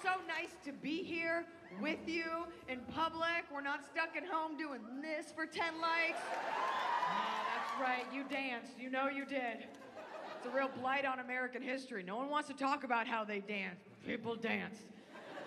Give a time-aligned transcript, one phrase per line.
[0.03, 1.45] so nice to be here
[1.81, 3.45] with you in public.
[3.53, 6.21] We're not stuck at home doing this for 10 likes.
[6.23, 7.19] Yeah,
[7.55, 8.07] that's right.
[8.13, 8.79] You danced.
[8.79, 9.67] You know you did.
[10.37, 12.03] It's a real blight on American history.
[12.03, 13.81] No one wants to talk about how they dance.
[14.07, 14.79] People dance.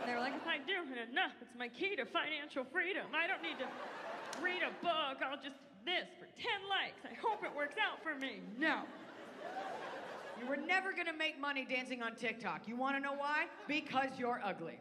[0.01, 1.31] And they're like, if I do it enough.
[1.41, 3.05] It's my key to financial freedom.
[3.15, 3.67] I don't need to
[4.43, 5.21] read a book.
[5.23, 7.01] I'll just this for 10 likes.
[7.05, 8.41] I hope it works out for me.
[8.59, 8.81] No.
[10.41, 12.67] You were never gonna make money dancing on TikTok.
[12.67, 13.45] You wanna know why?
[13.67, 14.79] Because you're ugly.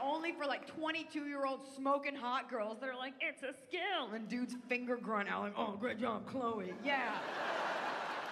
[0.00, 4.14] Only for like 22 year old smoking hot girls that are like, It's a skill.
[4.14, 6.72] and dudes finger grunt out like, oh, great job, Chloe.
[6.84, 7.12] Yeah.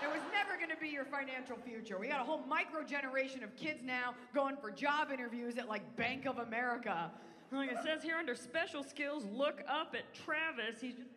[0.02, 1.98] It was never gonna be your financial future.
[1.98, 5.96] We got a whole micro generation of kids now going for job interviews at like
[5.96, 7.10] Bank of America.
[7.52, 10.80] Like it says here under special skills, look up at Travis.
[10.80, 11.10] He's just.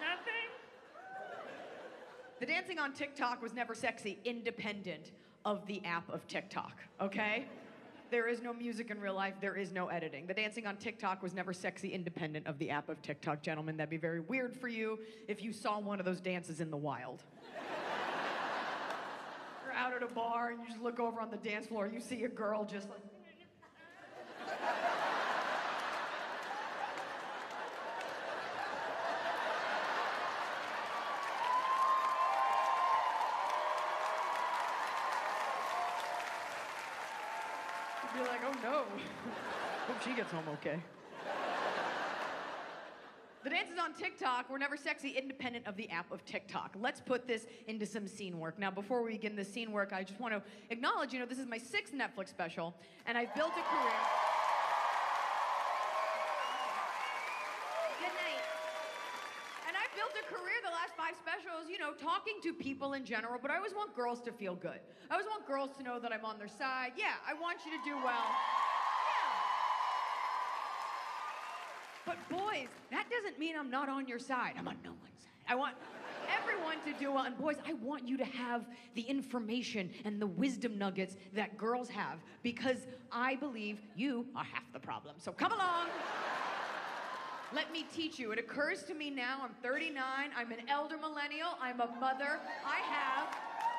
[0.00, 0.50] Nothing?
[2.44, 5.12] The dancing on TikTok was never sexy, independent
[5.46, 7.46] of the app of TikTok, okay?
[8.10, 10.26] There is no music in real life, there is no editing.
[10.26, 13.78] The dancing on TikTok was never sexy, independent of the app of TikTok, gentlemen.
[13.78, 16.76] That'd be very weird for you if you saw one of those dances in the
[16.76, 17.22] wild.
[19.64, 21.98] You're out at a bar and you just look over on the dance floor, you
[21.98, 23.00] see a girl just like.
[38.14, 38.84] Be like, oh no.
[39.86, 40.80] Hope she gets home okay.
[43.44, 46.74] The dances on TikTok were never sexy, independent of the app of TikTok.
[46.80, 48.58] Let's put this into some scene work.
[48.58, 51.38] Now, before we begin the scene work, I just want to acknowledge, you know, this
[51.38, 54.00] is my sixth Netflix special, and I've built a career.
[58.00, 58.44] Good night.
[59.68, 61.92] And I've built a career the last five specials, you know,
[62.24, 64.78] talking to people in general, but I always want girls to feel good.
[65.10, 66.92] I always want girls to know that I'm on their side.
[66.96, 68.24] Yeah, I want you to do well.
[72.06, 72.06] Yeah.
[72.06, 74.54] But boys, that doesn't mean I'm not on your side.
[74.58, 75.30] I'm on no one's side.
[75.48, 75.74] I want
[76.40, 77.24] everyone to do well.
[77.24, 78.64] And boys, I want you to have
[78.94, 84.72] the information and the wisdom nuggets that girls have because I believe you are half
[84.72, 85.16] the problem.
[85.18, 85.88] So come along.
[87.54, 88.32] Let me teach you.
[88.32, 90.02] It occurs to me now, I'm 39,
[90.36, 93.28] I'm an elder millennial, I'm a mother, I have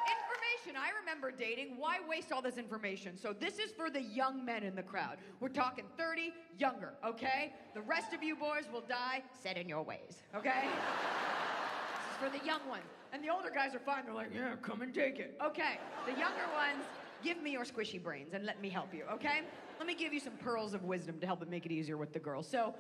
[0.08, 0.82] information.
[0.82, 1.76] I remember dating.
[1.78, 3.18] Why waste all this information?
[3.18, 5.18] So, this is for the young men in the crowd.
[5.42, 7.54] We're talking 30, younger, okay?
[7.74, 10.64] The rest of you boys will die set in your ways, okay?
[10.64, 12.86] this is for the young ones.
[13.12, 14.06] And the older guys are fine.
[14.06, 15.38] They're like, yeah, come and take it.
[15.46, 16.86] Okay, the younger ones,
[17.24, 19.42] give me your squishy brains and let me help you, okay?
[19.80, 22.14] Let me give you some pearls of wisdom to help it make it easier with
[22.14, 22.48] the girls.
[22.48, 22.74] So,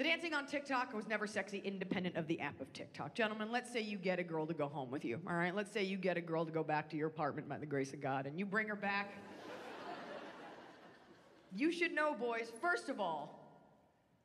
[0.00, 3.14] the dancing on TikTok was never sexy, independent of the app of TikTok.
[3.14, 5.54] Gentlemen, let's say you get a girl to go home with you, all right?
[5.54, 7.92] Let's say you get a girl to go back to your apartment by the grace
[7.92, 9.12] of God, and you bring her back.
[11.54, 13.44] You should know, boys, first of all,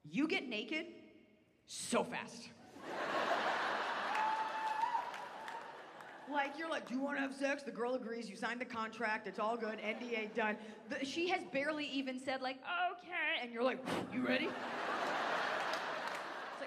[0.09, 0.85] you get naked
[1.65, 2.51] so fast.
[6.31, 7.63] Like, you're like, do you want to have sex?
[7.63, 8.29] The girl agrees.
[8.29, 9.27] You signed the contract.
[9.27, 9.77] It's all good.
[9.79, 10.55] NDA done.
[10.89, 12.59] The, she has barely even said, like,
[12.91, 13.43] okay.
[13.43, 13.79] And you're like,
[14.13, 14.47] you ready?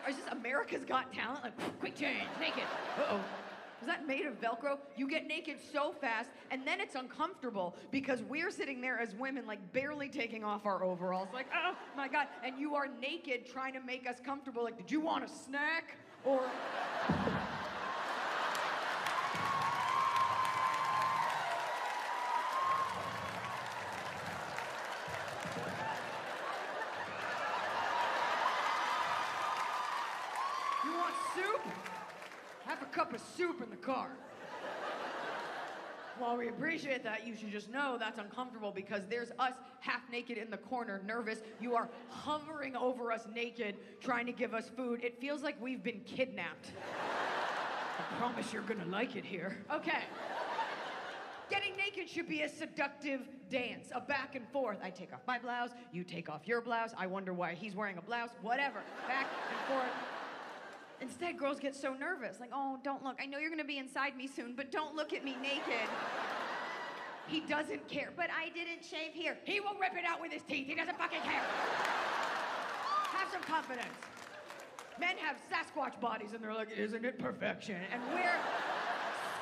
[0.05, 1.45] Like, is this America's Got Talent?
[1.45, 2.65] Like, quick change, naked.
[2.99, 3.21] Uh oh.
[3.81, 4.79] Was that made of Velcro?
[4.97, 9.47] You get naked so fast, and then it's uncomfortable because we're sitting there as women,
[9.47, 12.27] like barely taking off our overalls, like, oh my God.
[12.43, 14.65] And you are naked trying to make us comfortable.
[14.65, 15.95] Like, did you want a snack?
[16.25, 16.41] Or.
[30.85, 31.61] You want soup?
[32.67, 34.11] Have a cup of soup in the car.
[36.19, 40.37] While we appreciate that, you should just know that's uncomfortable because there's us half naked
[40.37, 41.39] in the corner, nervous.
[41.61, 45.03] You are hovering over us naked, trying to give us food.
[45.03, 46.73] It feels like we've been kidnapped.
[47.99, 49.65] I promise you're gonna like it here.
[49.73, 50.03] Okay.
[51.49, 54.79] Getting naked should be a seductive dance, a back and forth.
[54.83, 56.91] I take off my blouse, you take off your blouse.
[56.99, 58.81] I wonder why he's wearing a blouse, whatever.
[59.07, 60.18] Back and forth.
[61.01, 62.41] Instead, girls get so nervous.
[62.41, 63.17] Like, oh, don't look.
[63.23, 65.89] I know you're gonna be inside me soon, but don't look at me naked.
[67.29, 68.11] He doesn't care.
[68.17, 69.37] But I didn't shave here.
[69.45, 70.67] He will rip it out with his teeth.
[70.67, 71.45] He doesn't fucking care.
[73.13, 73.95] Have some confidence.
[74.99, 77.77] Men have Sasquatch bodies and they're like, isn't it perfection?
[77.93, 78.41] And we're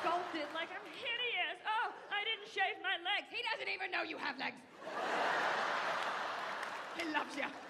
[0.01, 1.57] sculpted like I'm Hideous.
[1.65, 3.25] Oh, I didn't shave my legs.
[3.31, 4.61] he doesn't even know you have legs.
[6.99, 7.66] he loves you.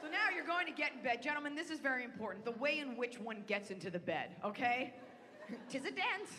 [0.00, 1.22] So now you're going to get in bed.
[1.22, 2.44] Gentlemen, this is very important.
[2.44, 4.94] The way in which one gets into the bed, okay?
[5.68, 6.30] Tis a dance.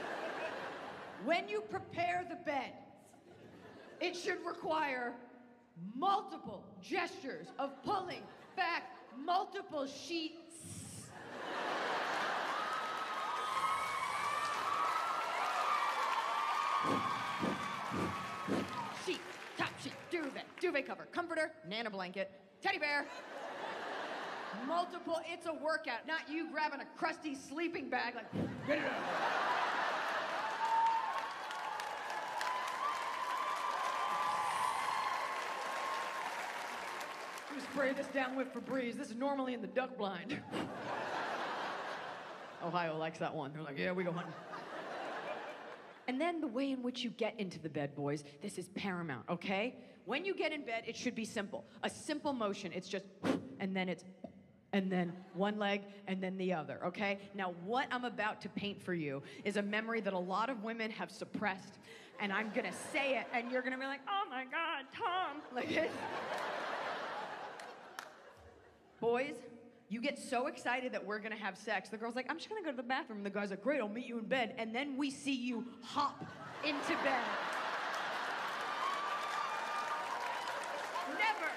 [1.24, 2.72] when you prepare the bed,
[4.00, 5.14] it should require
[5.94, 8.22] multiple gestures of pulling
[8.56, 10.36] back multiple sheets.
[19.06, 19.20] sheet,
[19.56, 22.30] top sheet, duvet, duvet cover, comforter, nana blanket,
[22.62, 23.06] teddy bear.
[24.66, 28.30] Multiple, it's a workout, not you grabbing a crusty sleeping bag like,
[28.66, 29.40] get it out.
[37.72, 38.96] Spray this down with Febreze.
[38.96, 40.40] This is normally in the duck blind.
[42.64, 43.52] Ohio likes that one.
[43.52, 44.32] They're like, yeah, we go hunting.
[46.10, 49.26] And then the way in which you get into the bed, boys, this is paramount,
[49.30, 49.76] okay?
[50.06, 51.64] When you get in bed, it should be simple.
[51.84, 52.72] A simple motion.
[52.74, 53.04] It's just,
[53.60, 54.02] and then it's,
[54.72, 57.20] and then one leg, and then the other, okay?
[57.32, 60.64] Now, what I'm about to paint for you is a memory that a lot of
[60.64, 61.78] women have suppressed,
[62.18, 65.42] and I'm gonna say it, and you're gonna be like, Oh my God, Tom.
[65.54, 65.92] like this.
[68.98, 69.36] Boys,
[69.90, 71.88] you get so excited that we're gonna have sex.
[71.88, 73.24] The girl's like, I'm just gonna go to the bathroom.
[73.24, 74.54] The guy's like, Great, I'll meet you in bed.
[74.56, 76.24] And then we see you hop
[76.64, 77.24] into bed.
[81.18, 81.50] Never.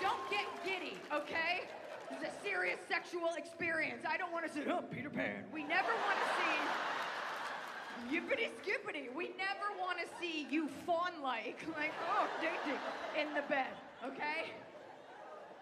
[0.00, 1.66] Don't get giddy, okay?
[2.08, 4.04] This is a serious sexual experience.
[4.08, 5.42] I don't wanna sit up, Peter Pan.
[5.52, 9.08] We never wanna see yippity skippity.
[9.16, 12.78] We never wanna see you fawn like, like, oh, dainty,
[13.20, 13.74] in the bed,
[14.06, 14.54] okay?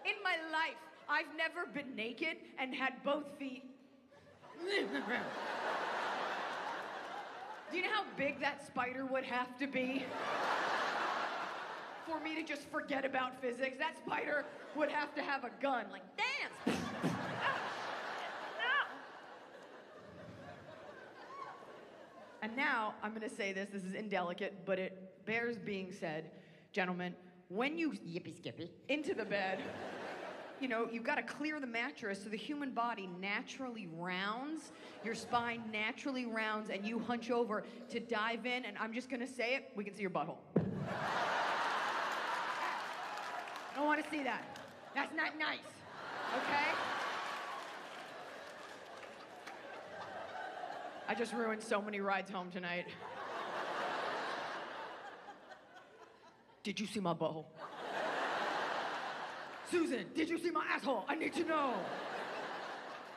[0.05, 0.77] In my life,
[1.09, 3.63] I've never been naked and had both feet.
[7.71, 10.05] Do you know how big that spider would have to be?
[12.05, 14.45] For me to just forget about physics, that spider
[14.75, 16.79] would have to have a gun, like, dance!
[22.43, 26.31] And now I'm gonna say this, this is indelicate, but it bears being said.
[26.71, 27.13] Gentlemen,
[27.49, 29.59] when you yippee skippy into the bed,
[30.59, 34.71] you know, you've got to clear the mattress so the human body naturally rounds,
[35.03, 38.65] your spine naturally rounds, and you hunch over to dive in.
[38.65, 40.37] And I'm just gonna say it, we can see your butthole.
[43.75, 44.57] I don't want to see that.
[44.95, 45.59] That's not nice,
[46.35, 46.71] okay?
[51.07, 52.87] I just ruined so many rides home tonight.
[56.63, 57.45] Did you see my butthole?
[59.69, 61.03] Susan, did you see my asshole?
[61.09, 61.73] I need to know.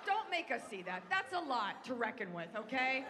[0.05, 1.02] Don't make us see that.
[1.09, 3.04] That's a lot to reckon with, okay?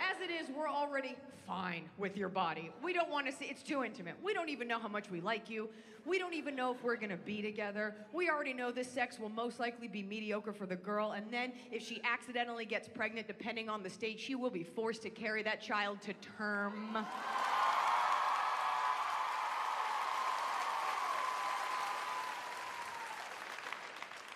[0.00, 1.16] As it is, we're already
[1.46, 2.72] fine with your body.
[2.82, 4.14] We don't want to see, it's too intimate.
[4.22, 5.68] We don't even know how much we like you.
[6.06, 7.94] We don't even know if we're gonna be together.
[8.12, 11.52] We already know this sex will most likely be mediocre for the girl, and then
[11.70, 15.42] if she accidentally gets pregnant, depending on the state, she will be forced to carry
[15.42, 17.06] that child to term.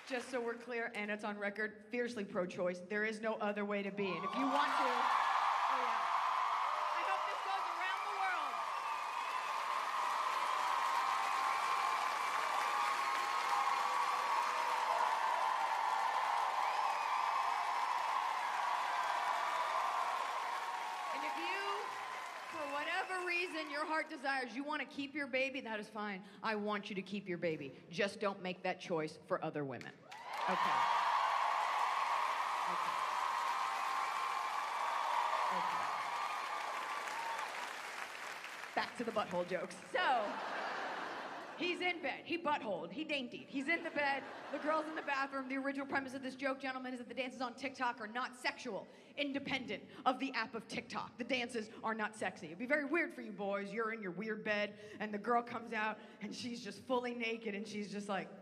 [0.08, 2.80] Just so we're clear, and it's on record, fiercely pro choice.
[2.88, 4.08] There is no other way to be.
[4.08, 6.00] And if you want to, oh yeah.
[6.96, 8.54] I hope this goes around the world.
[21.12, 21.60] And if you,
[22.48, 26.22] for whatever reason, your heart desires, you want to keep your baby, that is fine.
[26.40, 27.72] I want you to keep your baby.
[27.90, 29.90] Just don't make that choice for other women.
[30.44, 30.54] Okay.
[32.70, 32.94] Okay.
[35.50, 35.82] Okay.
[38.76, 39.74] Back to the butthole jokes.
[39.92, 39.98] So,
[41.58, 42.20] he's in bed.
[42.24, 42.90] He buttholed.
[42.90, 43.46] He daintied.
[43.48, 44.22] He's in the bed.
[44.52, 45.48] The girl's in the bathroom.
[45.48, 48.30] The original premise of this joke, gentlemen, is that the dances on TikTok are not
[48.40, 48.86] sexual,
[49.16, 51.18] independent of the app of TikTok.
[51.18, 52.46] The dances are not sexy.
[52.46, 53.68] It'd be very weird for you boys.
[53.72, 57.54] You're in your weird bed, and the girl comes out, and she's just fully naked,
[57.54, 58.28] and she's just like,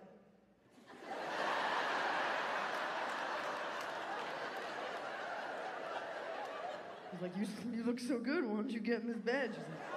[7.13, 8.45] He's like, you, you look so good.
[8.45, 9.51] Why don't you get in this bed?
[9.55, 9.97] She's like,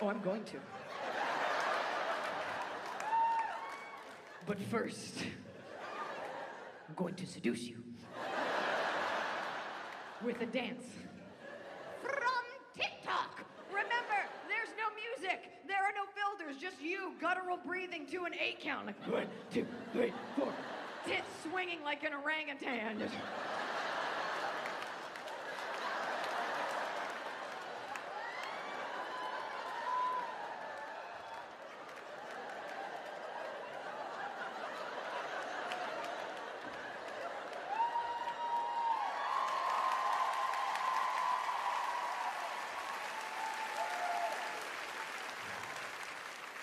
[0.00, 0.56] oh, I'm going to.
[4.46, 5.24] But first,
[6.88, 7.82] I'm going to seduce you
[10.24, 10.84] with a dance
[12.02, 12.44] from
[12.76, 13.44] TikTok.
[13.68, 18.60] Remember, there's no music, there are no filters, just you guttural breathing to an eight
[18.60, 18.86] count.
[18.86, 20.52] Like one, two, three, four.
[21.06, 23.08] Tits swinging like an orangutan.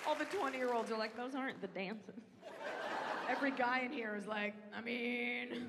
[0.08, 2.22] All the 20 year olds are like, Those aren't the dances.
[3.28, 5.60] Every guy in here is like, I mean, it's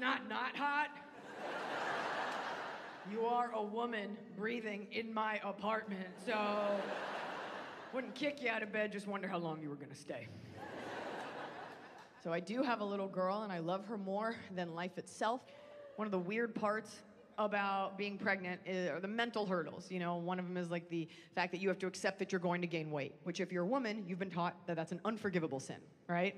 [0.00, 0.88] not not hot.
[3.12, 6.80] You are a woman breathing in my apartment, so
[7.92, 10.28] wouldn't kick you out of bed, just wonder how long you were gonna stay.
[12.24, 15.42] So I do have a little girl, and I love her more than life itself.
[15.96, 17.02] One of the weird parts
[17.38, 19.90] about being pregnant are the mental hurdles.
[19.90, 22.32] You know, one of them is like the fact that you have to accept that
[22.32, 24.92] you're going to gain weight, which if you're a woman, you've been taught that that's
[24.92, 25.76] an unforgivable sin,
[26.08, 26.34] right?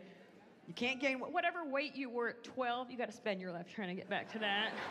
[0.66, 1.18] You can't gain.
[1.18, 4.10] Whatever weight you were at 12, you got to spend your life trying to get
[4.10, 4.72] back to that.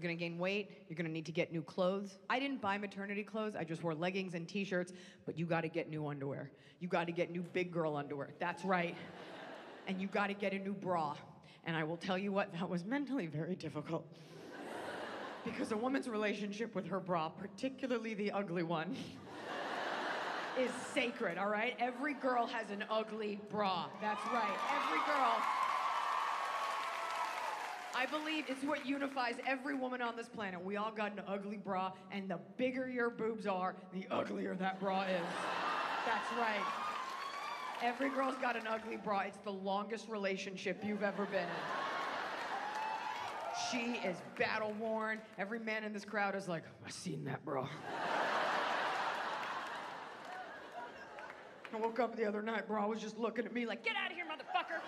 [0.00, 0.70] You're gonna gain weight.
[0.88, 2.16] You're gonna need to get new clothes.
[2.30, 3.54] I didn't buy maternity clothes.
[3.54, 4.94] I just wore leggings and t-shirts.
[5.26, 6.50] But you gotta get new underwear.
[6.78, 8.30] You gotta get new big girl underwear.
[8.38, 8.96] That's right.
[9.86, 11.16] And you gotta get a new bra.
[11.64, 14.06] And I will tell you what, that was mentally very difficult.
[15.44, 18.96] Because a woman's relationship with her bra, particularly the ugly one,
[20.58, 21.74] is sacred, all right?
[21.78, 23.86] Every girl has an ugly bra.
[24.00, 24.58] That's right.
[24.70, 25.36] Every girl.
[27.94, 30.62] I believe it's what unifies every woman on this planet.
[30.62, 34.80] We all got an ugly bra, and the bigger your boobs are, the uglier that
[34.80, 35.22] bra is.
[36.06, 36.89] That's right.
[37.82, 39.20] Every girl's got an ugly bra.
[39.20, 41.48] It's the longest relationship you've ever been in.
[43.70, 45.20] She is battle worn.
[45.38, 47.66] Every man in this crowd is like, I seen that bra.
[51.72, 54.10] I woke up the other night, bra was just looking at me like, Get out
[54.10, 54.80] of here, motherfucker.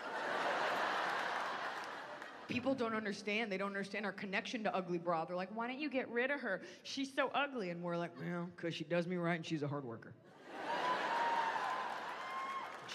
[2.49, 3.51] people don't understand.
[3.53, 5.25] They don't understand our connection to ugly bra.
[5.25, 6.61] They're like, why don't you get rid of her?
[6.83, 7.71] She's so ugly.
[7.71, 10.13] And we're like, well, because she does me right and she's a hard worker.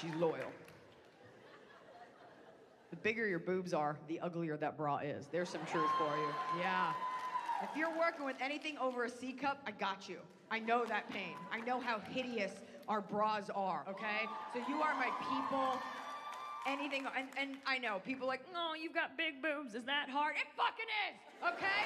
[0.01, 0.51] She's loyal.
[2.89, 5.27] The bigger your boobs are, the uglier that bra is.
[5.31, 6.29] There's some truth for you.
[6.59, 6.93] Yeah.
[7.61, 10.19] If you're working with anything over a C cup, I got you.
[10.51, 11.35] I know that pain.
[11.51, 12.53] I know how hideous
[12.87, 14.29] our bras are, okay?
[14.53, 15.81] So you are my people.
[16.65, 19.75] Anything, and, and I know people like, No, you've got big boobs.
[19.75, 20.35] Is that hard.
[20.35, 21.83] It fucking is, okay?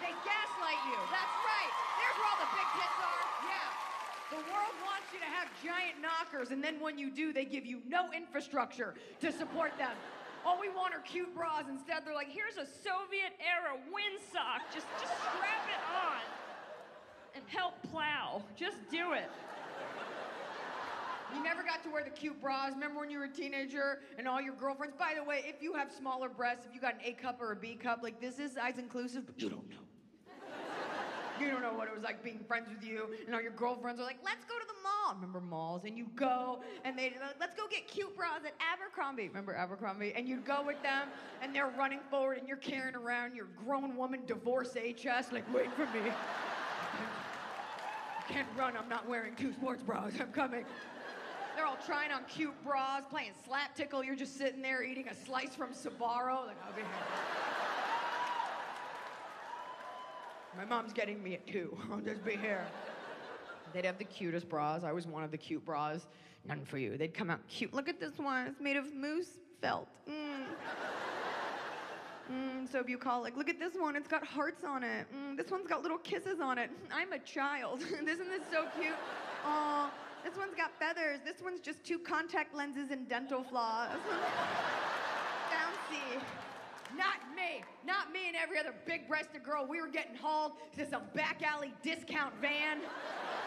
[0.00, 1.00] They gaslight you.
[1.12, 1.72] That's right.
[2.00, 3.20] There's where all the big tits are.
[3.44, 3.89] Yeah.
[4.30, 7.66] The world wants you to have giant knockers, and then when you do, they give
[7.66, 9.90] you no infrastructure to support them.
[10.46, 11.64] All we want are cute bras.
[11.68, 14.62] Instead, they're like, Here's a Soviet era windsock.
[14.72, 16.22] Just, just strap it on
[17.34, 18.42] and help plow.
[18.56, 19.28] Just do it.
[21.34, 22.72] You never got to wear the cute bras.
[22.72, 24.94] Remember when you were a teenager and all your girlfriends?
[24.98, 27.52] By the way, if you have smaller breasts, if you got an A cup or
[27.52, 29.89] a B cup, like this is size inclusive, but you don't know.
[31.40, 33.98] You don't know what it was like being friends with you, and all your girlfriends
[33.98, 35.14] are like, let's go to the mall.
[35.14, 35.84] Remember malls?
[35.84, 39.28] And you go, and they like, let's go get cute bras at Abercrombie.
[39.28, 40.12] Remember Abercrombie?
[40.14, 41.08] And you'd go with them,
[41.42, 45.72] and they're running forward, and you're carrying around your grown woman divorcee chest, like, wait
[45.72, 46.12] for me.
[48.18, 50.64] I can't run, I'm not wearing two sports bras, I'm coming.
[51.56, 54.04] They're all trying on cute bras, playing slap tickle.
[54.04, 56.46] You're just sitting there eating a slice from Sbarro.
[56.46, 57.59] Like, I'll be here.
[60.60, 61.74] My mom's getting me two.
[61.90, 62.66] I'll just be here.
[63.72, 64.84] They'd have the cutest bras.
[64.84, 66.06] I was one of the cute bras.
[66.46, 66.98] None for you.
[66.98, 67.72] They'd come out cute.
[67.72, 68.48] Look at this one.
[68.48, 69.88] It's made of moose felt.
[70.06, 70.44] Mm.
[72.30, 73.38] Mm, so bucolic.
[73.38, 73.96] Look at this one.
[73.96, 75.06] It's got hearts on it.
[75.16, 76.70] Mm, this one's got little kisses on it.
[76.92, 77.80] I'm a child.
[77.82, 78.92] Isn't this so cute?
[79.46, 79.90] Aw.
[80.22, 81.20] This one's got feathers.
[81.24, 83.88] This one's just two contact lenses and dental floss.
[85.50, 86.20] Bouncy.
[87.00, 87.64] Not me.
[87.86, 89.66] Not me and every other big breasted girl.
[89.66, 92.80] We were getting hauled to some back alley discount van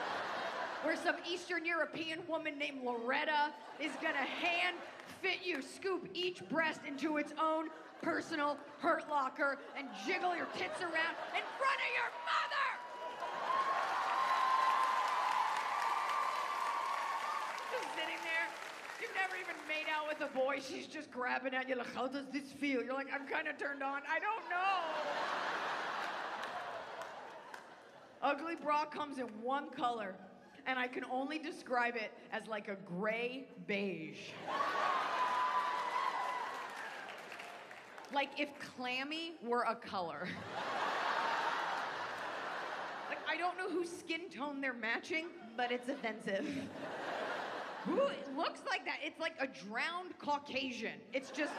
[0.82, 4.78] where some Eastern European woman named Loretta is gonna hand
[5.22, 7.70] fit you, scoop each breast into its own
[8.02, 12.68] personal hurt locker, and jiggle your tits around in front of your mother!
[17.72, 18.63] Just sitting there,
[19.04, 20.62] You've never even made out with a boy.
[20.66, 22.82] She's just grabbing at you like, how does this feel?
[22.82, 24.02] You're like, I'm kind of turned on.
[24.10, 24.80] I don't know.
[28.22, 30.16] Ugly bra comes in one color,
[30.66, 34.20] and I can only describe it as like a gray beige.
[38.14, 40.30] like if clammy were a color.
[43.10, 45.26] like I don't know whose skin tone they're matching,
[45.58, 46.48] but it's offensive.
[47.86, 48.00] Who
[48.38, 48.98] looks like that?
[49.04, 51.00] It's like a drowned Caucasian.
[51.12, 51.52] It's just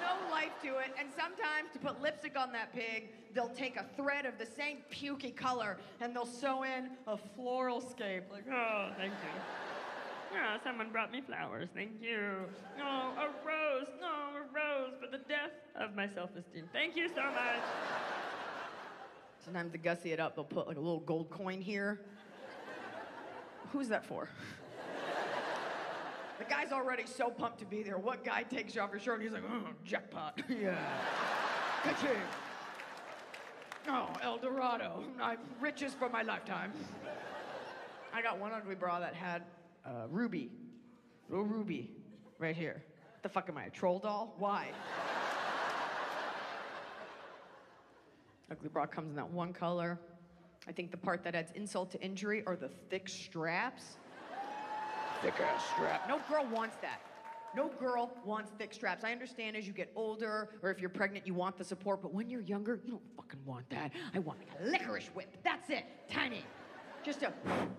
[0.00, 0.92] no life to it.
[0.98, 4.78] And sometimes to put lipstick on that pig, they'll take a thread of the same
[4.92, 8.24] pukey color and they'll sew in a floral scape.
[8.32, 9.40] Like, Oh, thank you.
[10.32, 11.68] Yeah, someone brought me flowers.
[11.74, 12.46] Thank you.
[12.82, 13.86] Oh, a rose.
[14.00, 16.64] No, a rose for the death of my self-esteem.
[16.72, 17.62] Thank you so much.
[19.44, 22.00] sometimes to gussy it up, they'll put like a little gold coin here.
[23.72, 24.28] Who's that for?
[26.38, 27.98] The guy's already so pumped to be there.
[27.98, 30.40] What guy takes you off your shirt and he's like, oh, jackpot.
[30.48, 30.76] yeah.
[31.82, 32.10] Ka-ching.
[33.88, 35.04] Oh, El Dorado.
[35.22, 36.72] I'm riches for my lifetime.
[38.12, 39.42] I got one ugly bra that had
[39.86, 40.50] uh, Ruby.
[41.28, 41.90] Little Ruby.
[42.38, 42.82] Right here.
[43.22, 44.34] The fuck am I, a troll doll?
[44.38, 44.68] Why?
[48.50, 49.98] ugly bra comes in that one color.
[50.66, 53.96] I think the part that adds insult to injury are the thick straps
[55.24, 56.06] thick ass strap.
[56.06, 57.00] No girl wants that.
[57.56, 59.04] No girl wants thick straps.
[59.04, 62.12] I understand as you get older or if you're pregnant, you want the support, but
[62.12, 63.92] when you're younger, you don't fucking want that.
[64.14, 65.34] I want like a licorice whip.
[65.42, 65.84] That's it.
[66.10, 66.44] Tiny.
[67.04, 67.32] Just a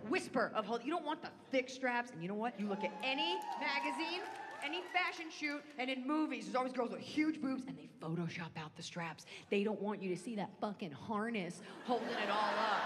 [0.10, 0.84] whisper of hold.
[0.84, 2.12] You don't want the thick straps.
[2.12, 2.60] And you know what?
[2.60, 4.22] You look at any magazine,
[4.64, 8.58] any fashion shoot, and in movies, there's always girls with huge boobs and they Photoshop
[8.58, 9.26] out the straps.
[9.52, 12.82] They don't want you to see that fucking harness holding it all up.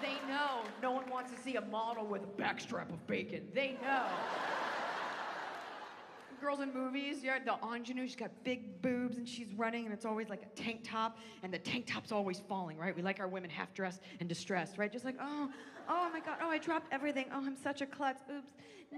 [0.00, 3.48] They know no one wants to see a model with a backstrap of bacon.
[3.54, 4.06] They know.
[6.40, 10.04] Girls in movies, yeah, the ingenue, she's got big boobs and she's running and it's
[10.04, 12.94] always like a tank top and the tank top's always falling, right?
[12.94, 14.90] We like our women half dressed and distressed, right?
[14.92, 15.50] Just like, oh,
[15.88, 17.26] oh my God, oh, I dropped everything.
[17.32, 18.22] Oh, I'm such a klutz.
[18.30, 18.52] Oops,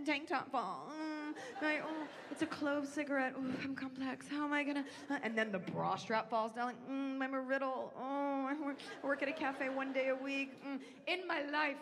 [0.07, 0.93] tank top fall.
[0.93, 3.35] Mm, right, oh, it's a clove cigarette.
[3.37, 4.27] I'm complex.
[4.31, 4.85] How am I gonna?
[5.11, 6.67] uh, And then the bra strap falls down.
[6.67, 7.93] Like, mm, I'm a riddle.
[7.99, 10.63] Oh, I work, I work at a cafe one day a week.
[10.65, 10.79] Mm.
[11.07, 11.79] In my life,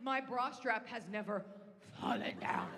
[0.00, 1.44] my bra strap has never
[2.00, 2.68] fallen down.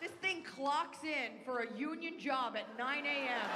[0.00, 3.50] This thing clocks in for a union job at 9 a.m.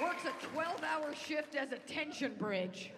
[0.00, 2.92] Works a 12 hour shift as a tension bridge.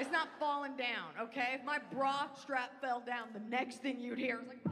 [0.00, 1.50] It's not falling down, okay?
[1.54, 4.67] If my bra strap fell down, the next thing you'd hear is like,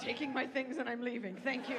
[0.00, 1.36] taking my things and I'm leaving.
[1.44, 1.76] Thank you.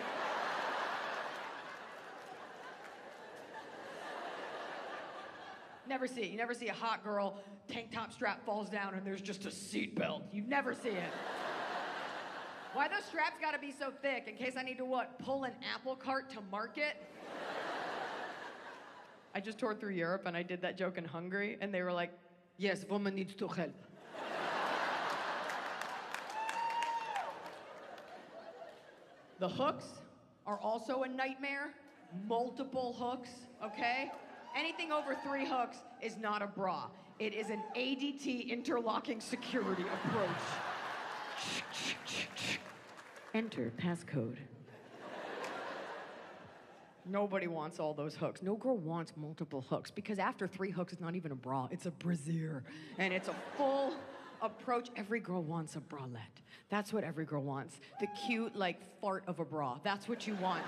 [5.88, 6.30] Never see it.
[6.30, 9.52] You never see a hot girl, tank top strap falls down and there's just a
[9.52, 10.24] seat belt.
[10.32, 11.12] You never see it.
[12.74, 14.28] Why those straps gotta be so thick?
[14.28, 15.20] In case I need to what?
[15.20, 16.96] Pull an apple cart to market?
[19.36, 21.92] I just toured through Europe and I did that joke in Hungary and they were
[21.92, 22.12] like,
[22.58, 23.74] yes, woman needs to help.
[29.42, 29.86] The hooks
[30.46, 31.72] are also a nightmare.
[32.28, 33.30] Multiple hooks,
[33.66, 34.12] okay?
[34.56, 36.86] Anything over three hooks is not a bra.
[37.18, 40.30] It is an ADT interlocking security approach.
[43.34, 44.38] Enter passcode.
[47.08, 48.44] Nobody wants all those hooks.
[48.44, 51.88] No girl wants multiple hooks because after three hooks, it's not even a bra, it's
[51.88, 52.62] a brassiere.
[53.00, 53.96] And it's a full
[54.42, 54.90] approach.
[54.96, 56.42] Every girl wants a bralette.
[56.70, 57.80] That's what every girl wants.
[58.00, 59.78] The cute, like, fart of a bra.
[59.84, 60.64] That's what you want.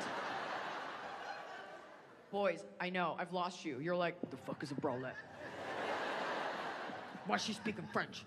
[2.32, 3.80] Boys, I know, I've lost you.
[3.80, 5.14] You're like, what the fuck is a bralette?
[7.26, 8.26] Why is she speaking French?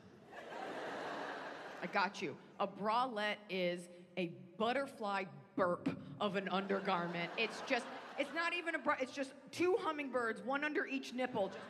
[1.82, 2.36] I got you.
[2.60, 5.24] A bralette is a butterfly
[5.56, 7.30] burp of an undergarment.
[7.36, 7.84] It's just,
[8.18, 11.48] it's not even a bra, it's just two hummingbirds, one under each nipple.
[11.48, 11.60] Just...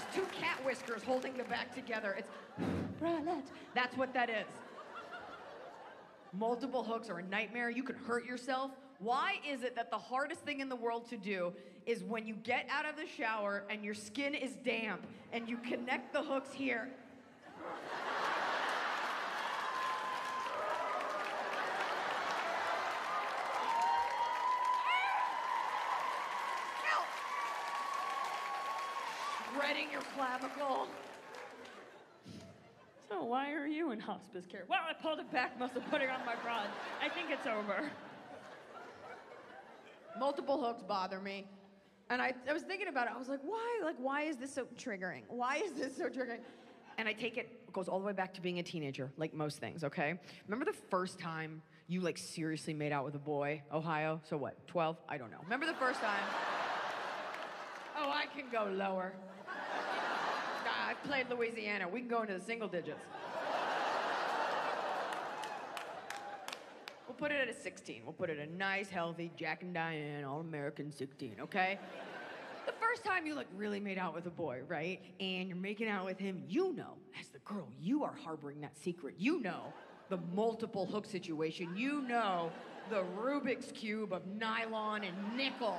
[0.00, 2.16] Just two cat whiskers holding the back together.
[2.18, 2.30] It's
[3.02, 3.50] bralette.
[3.74, 4.46] That's what that is.
[6.32, 7.68] Multiple hooks are a nightmare.
[7.70, 8.70] You can hurt yourself.
[8.98, 11.52] Why is it that the hardest thing in the world to do
[11.86, 15.58] is when you get out of the shower and your skin is damp and you
[15.58, 16.88] connect the hooks here?
[26.84, 27.06] Help!
[29.52, 30.86] shredding your clavicle.
[33.08, 34.64] So why are you in hospice care?
[34.68, 36.64] Well, I pulled it back, must have put it on my bra.
[37.02, 37.90] I think it's over.
[40.18, 41.46] Multiple hooks bother me.
[42.10, 43.14] And I, I was thinking about it.
[43.14, 43.80] I was like, why?
[43.82, 45.22] Like, why is this so triggering?
[45.28, 46.40] Why is this so triggering?
[46.98, 49.32] And I take it, it goes all the way back to being a teenager, like
[49.32, 50.20] most things, okay?
[50.46, 54.20] Remember the first time you like seriously made out with a boy, Ohio?
[54.28, 54.98] So what, 12?
[55.08, 55.40] I don't know.
[55.44, 56.22] Remember the first time?
[57.96, 59.14] Oh, I can go lower.
[61.04, 61.88] Played Louisiana.
[61.88, 63.00] We can go into the single digits.
[67.06, 68.02] We'll put it at a 16.
[68.04, 71.78] We'll put it a nice, healthy Jack and Diane, all American 16, okay?
[72.66, 75.00] The first time you like really made out with a boy, right?
[75.18, 78.76] And you're making out with him, you know, as the girl, you are harboring that
[78.78, 79.14] secret.
[79.18, 79.72] You know
[80.08, 81.76] the multiple hook situation.
[81.76, 82.52] You know
[82.90, 85.78] the Rubik's Cube of nylon and nickel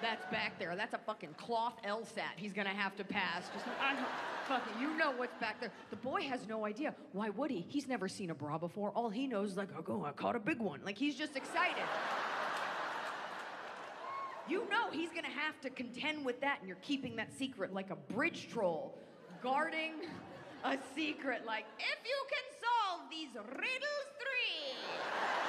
[0.00, 0.74] that's back there.
[0.76, 3.48] That's a fucking cloth LSAT he's gonna have to pass.
[3.52, 3.66] Just,
[4.48, 5.70] fucking, you know what's back there.
[5.90, 6.94] The boy has no idea.
[7.12, 7.64] Why would he?
[7.68, 8.90] He's never seen a bra before.
[8.90, 10.80] All he knows is like, oh, go, I caught a big one.
[10.84, 11.84] Like he's just excited.
[14.48, 17.90] You know he's gonna have to contend with that, and you're keeping that secret like
[17.90, 18.98] a bridge troll,
[19.42, 19.92] guarding
[20.64, 21.42] a secret.
[21.46, 25.39] Like, if you can solve these riddles three.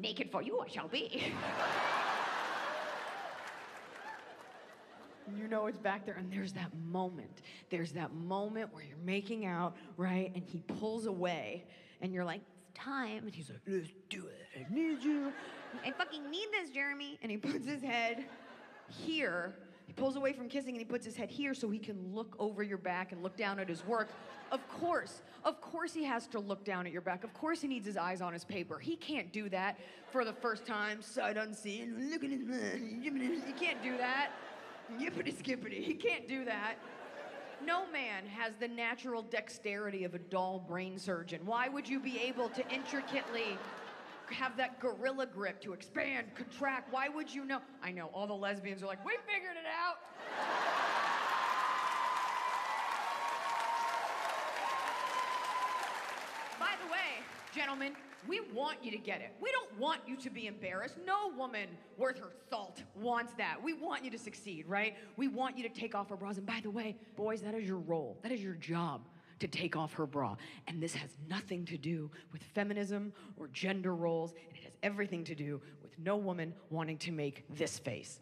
[0.00, 1.32] Naked for you I shall be.
[5.36, 7.42] You know it's back there, and there's that moment.
[7.70, 10.32] There's that moment where you're making out, right?
[10.34, 11.64] And he pulls away,
[12.00, 13.24] and you're like, it's time.
[13.24, 14.48] And he's like, let's do it.
[14.58, 15.32] I need you.
[15.84, 17.18] I fucking need this, Jeremy.
[17.22, 18.24] And he puts his head
[18.88, 19.54] here.
[19.86, 22.36] He pulls away from kissing and he puts his head here so he can look
[22.38, 24.08] over your back and look down at his work.
[24.52, 27.24] Of course, of course he has to look down at your back.
[27.24, 28.78] Of course he needs his eyes on his paper.
[28.78, 29.78] He can't do that
[30.12, 32.10] for the first time, sight unseen.
[32.12, 34.30] Look at his He can't do that.
[34.98, 35.82] Yippity skippity.
[35.82, 36.74] He can't do that.
[37.64, 41.40] No man has the natural dexterity of a dull brain surgeon.
[41.44, 43.56] Why would you be able to intricately
[44.26, 46.92] have that gorilla grip to expand, contract?
[46.92, 47.60] Why would you know?
[47.82, 49.98] I know, all the lesbians are like, we figured it out.
[56.58, 57.92] By the way, gentlemen,
[58.28, 59.32] we want you to get it.
[59.40, 60.96] We don't want you to be embarrassed.
[61.04, 63.56] No woman worth her salt wants that.
[63.62, 64.96] We want you to succeed, right?
[65.16, 66.38] We want you to take off her bras.
[66.38, 68.18] And by the way, boys, that is your role.
[68.22, 69.02] That is your job
[69.40, 70.36] to take off her bra.
[70.68, 74.30] And this has nothing to do with feminism or gender roles.
[74.30, 78.20] and It has everything to do with no woman wanting to make this face.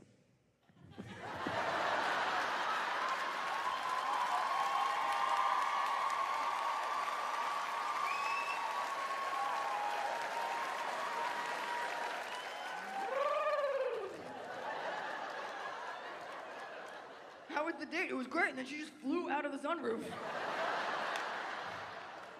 [17.60, 18.08] How was the date?
[18.08, 18.50] It was great.
[18.50, 20.02] And then she just flew out of the sunroof.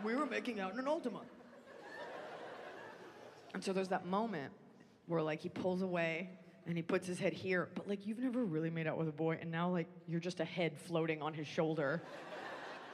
[0.04, 1.20] we were making out in an Altima.
[3.52, 4.52] And so there's that moment
[5.06, 6.30] where like he pulls away
[6.66, 9.12] and he puts his head here, but like you've never really made out with a
[9.12, 12.02] boy, and now like you're just a head floating on his shoulder.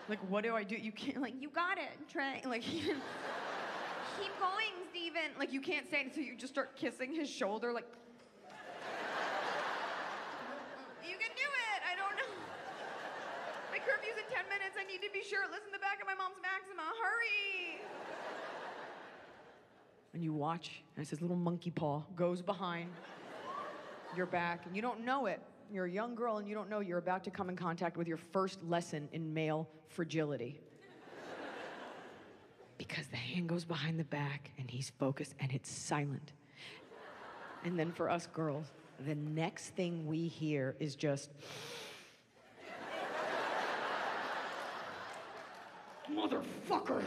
[0.08, 0.76] like, what do I do?
[0.76, 2.40] You can't like you got it, Trey.
[2.46, 2.94] Like keep
[4.40, 5.36] going, Steven.
[5.38, 7.86] Like you can't say until you just start kissing his shoulder, like
[11.04, 11.80] You can do it.
[11.86, 12.32] I don't know.
[13.70, 14.66] My curfew's in 10 minutes.
[15.44, 16.82] In the back of my mom's Maxima.
[17.02, 17.80] Hurry.
[20.14, 22.90] And you watch as his little monkey paw goes behind
[24.16, 25.40] your back, and you don't know it.
[25.70, 28.08] You're a young girl, and you don't know you're about to come in contact with
[28.08, 30.58] your first lesson in male fragility.
[32.78, 36.32] Because the hand goes behind the back, and he's focused, and it's silent.
[37.64, 38.66] And then for us girls,
[39.06, 41.30] the next thing we hear is just.
[46.16, 47.02] Motherfucker!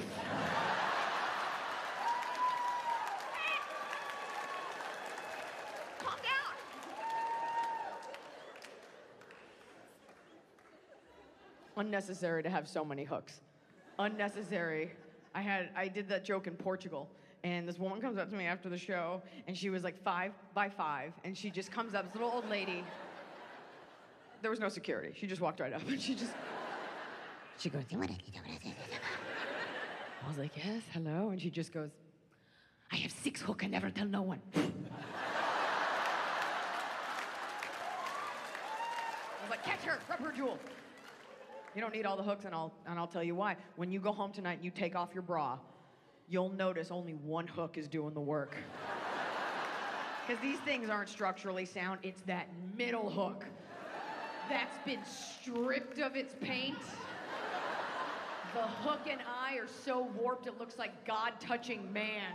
[5.98, 6.54] Calm down!
[11.78, 13.42] Unnecessary to have so many hooks.
[13.98, 14.92] Unnecessary.
[15.34, 17.10] I had I did that joke in Portugal,
[17.44, 20.34] and this woman comes up to me after the show, and she was like five
[20.54, 22.84] by five, and she just comes up, this little old lady.
[24.44, 25.14] There was no security.
[25.20, 26.32] She just walked right up, and she just
[27.60, 27.84] she goes.
[27.92, 28.08] I
[30.28, 31.90] was like, yes, hello, and she just goes,
[32.92, 34.42] I have six hook and never tell no one.
[34.56, 34.60] I
[39.42, 40.58] was like, catch her, rub her jewel.
[41.76, 43.56] You don't need all the hooks, and I'll and I'll tell you why.
[43.76, 45.60] When you go home tonight, and you take off your bra.
[46.28, 48.56] you'll notice only one hook is doing the work.
[50.28, 52.46] Because these things aren't structurally sound, it's that
[52.78, 53.46] middle hook
[54.48, 56.78] that's been stripped of its paint.
[58.56, 62.34] The hook and eye are so warped it looks like God touching man.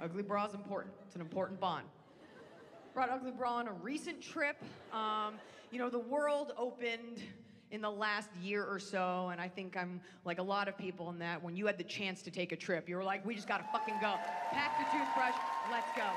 [0.00, 0.94] Ugly bra is important.
[1.06, 1.84] It's an important bond.
[2.94, 4.56] Brought Ugly Bra on a recent trip.
[4.94, 5.34] Um,
[5.70, 7.22] you know, the world opened
[7.70, 11.10] in the last year or so, and I think I'm like a lot of people
[11.10, 13.34] in that when you had the chance to take a trip, you were like, we
[13.34, 14.14] just gotta fucking go.
[14.52, 15.34] Pack the toothbrush,
[15.70, 16.08] let's go.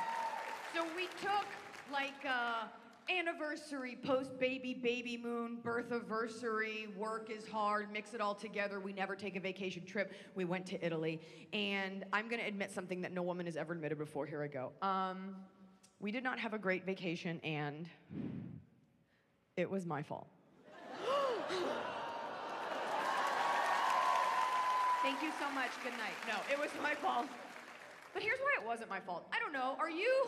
[0.76, 1.46] So we took
[1.92, 2.66] like uh,
[3.12, 8.80] anniversary, post baby, baby moon, birth anniversary, work is hard, mix it all together.
[8.80, 10.14] We never take a vacation trip.
[10.36, 11.20] We went to Italy.
[11.52, 14.28] And I'm gonna admit something that no woman has ever admitted before.
[14.28, 14.72] Here I go.
[14.82, 15.36] Um,
[16.00, 17.90] we did not have a great vacation, and
[19.58, 20.28] it was my fault.
[25.02, 25.72] Thank you so much.
[25.82, 26.16] Good night.
[26.28, 27.28] No, it was my fault.
[28.14, 29.24] But here's why it wasn't my fault.
[29.32, 29.78] I don't know.
[29.80, 30.28] Are you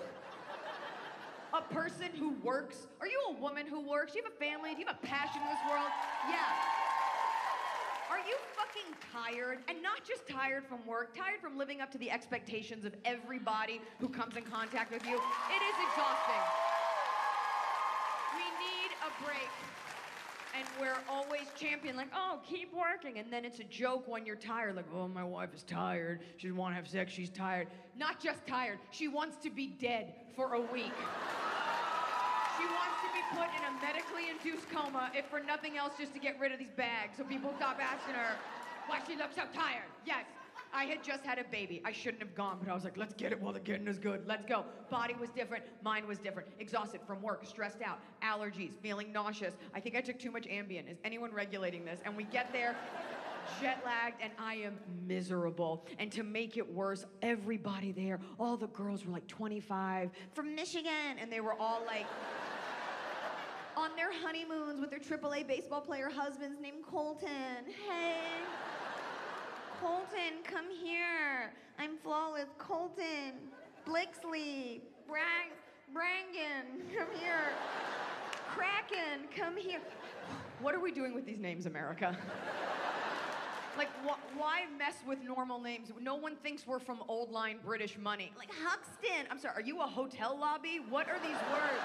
[1.53, 2.87] a person who works?
[3.01, 4.13] Are you a woman who works?
[4.13, 4.73] Do you have a family?
[4.73, 5.91] Do you have a passion in this world?
[6.29, 6.39] Yeah.
[8.09, 9.59] Are you fucking tired?
[9.67, 13.81] And not just tired from work, tired from living up to the expectations of everybody
[13.99, 15.15] who comes in contact with you?
[15.51, 16.43] It is exhausting.
[18.39, 19.51] We need a break.
[20.57, 23.19] And we're always champion, like, oh, keep working.
[23.19, 26.19] And then it's a joke when you're tired, like, oh, my wife is tired.
[26.37, 27.67] She doesn't want to have sex, she's tired.
[27.97, 30.93] Not just tired, she wants to be dead for a week.
[32.57, 36.13] She wants to be put in a medically induced coma, if for nothing else, just
[36.13, 38.35] to get rid of these bags so people stop asking her
[38.87, 39.87] why she looks so tired.
[40.05, 40.25] Yes,
[40.73, 41.81] I had just had a baby.
[41.83, 43.99] I shouldn't have gone, but I was like, let's get it while the getting is
[43.99, 44.23] good.
[44.25, 44.65] Let's go.
[44.89, 46.49] Body was different, mind was different.
[46.59, 49.55] Exhausted from work, stressed out, allergies, feeling nauseous.
[49.73, 50.89] I think I took too much Ambien.
[50.89, 51.99] Is anyone regulating this?
[52.05, 52.75] And we get there.
[53.59, 55.85] Jet lagged, and I am miserable.
[55.99, 61.17] And to make it worse, everybody there, all the girls were like 25 from Michigan,
[61.19, 62.05] and they were all like,
[63.75, 67.65] on their honeymoons with their AAA baseball player husbands named Colton.
[67.89, 68.15] Hey.
[69.81, 71.51] Colton, come here.
[71.79, 72.49] I'm flawless.
[72.59, 73.33] Colton.
[73.87, 74.81] Blixley.
[75.07, 75.49] Brang.
[75.91, 77.49] Brangan, come here.
[78.49, 79.79] Kraken, come here.
[80.61, 82.15] What are we doing with these names, America?
[83.75, 85.91] Like, wh- why mess with normal names?
[85.99, 88.31] No one thinks we're from old line British money.
[88.37, 89.25] Like Huxton.
[89.31, 90.79] I'm sorry, are you a hotel lobby?
[90.89, 91.81] What are these words?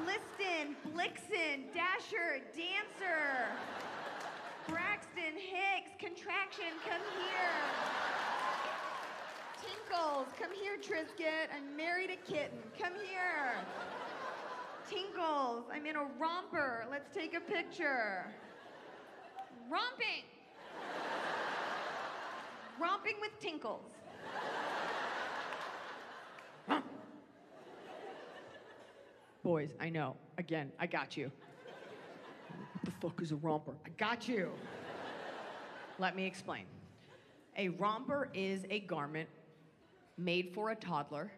[0.00, 3.46] Liston, Blixen, Dasher, Dancer,
[4.68, 7.52] Braxton, Hicks, Contraction, come here.
[9.62, 11.48] Tinkles, come here, Trisket.
[11.54, 12.58] I'm married a kitten.
[12.78, 13.54] Come here.
[14.88, 16.86] Tinkles, I'm in a romper.
[16.90, 18.26] Let's take a picture.
[19.70, 20.24] Romping.
[22.80, 23.92] Romping with Tinkles.
[29.42, 30.16] Boys, I know.
[30.38, 31.30] Again, I got you.
[32.48, 33.72] What the fuck is a romper?
[33.84, 34.50] I got you.
[36.02, 36.64] Let me explain.
[37.56, 39.28] A romper is a garment
[40.18, 41.30] made for a toddler.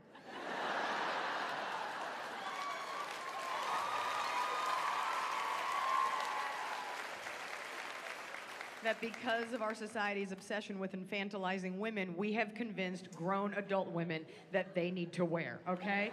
[8.82, 14.24] that because of our society's obsession with infantilizing women, we have convinced grown adult women
[14.50, 16.10] that they need to wear, okay?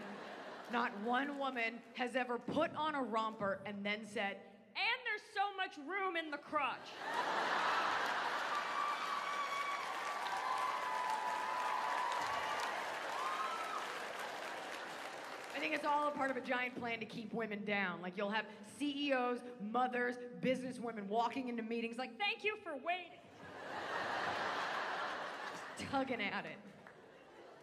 [0.74, 4.36] Not one woman has ever put on a romper and then said,
[4.76, 6.90] And there's so much room in the crotch.
[15.62, 18.02] Think it's all a part of a giant plan to keep women down.
[18.02, 18.46] Like you'll have
[18.80, 19.38] CEOs,
[19.72, 23.20] mothers, businesswomen walking into meetings like, Thank you for waiting.
[25.92, 26.58] tugging at it.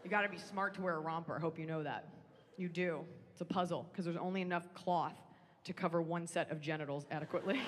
[0.04, 1.34] You gotta be smart to wear a romper.
[1.36, 2.08] I hope you know that.
[2.56, 3.04] You do.
[3.32, 5.16] It's a puzzle because there's only enough cloth
[5.64, 7.60] to cover one set of genitals adequately.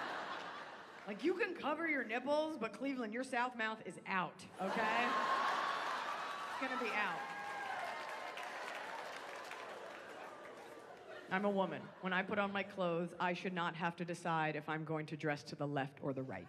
[1.08, 5.06] like you can cover your nipples, but Cleveland, your south mouth is out, okay?
[6.52, 7.29] It's gonna be out.
[11.32, 11.80] I'm a woman.
[12.00, 15.06] When I put on my clothes, I should not have to decide if I'm going
[15.06, 16.48] to dress to the left or the right.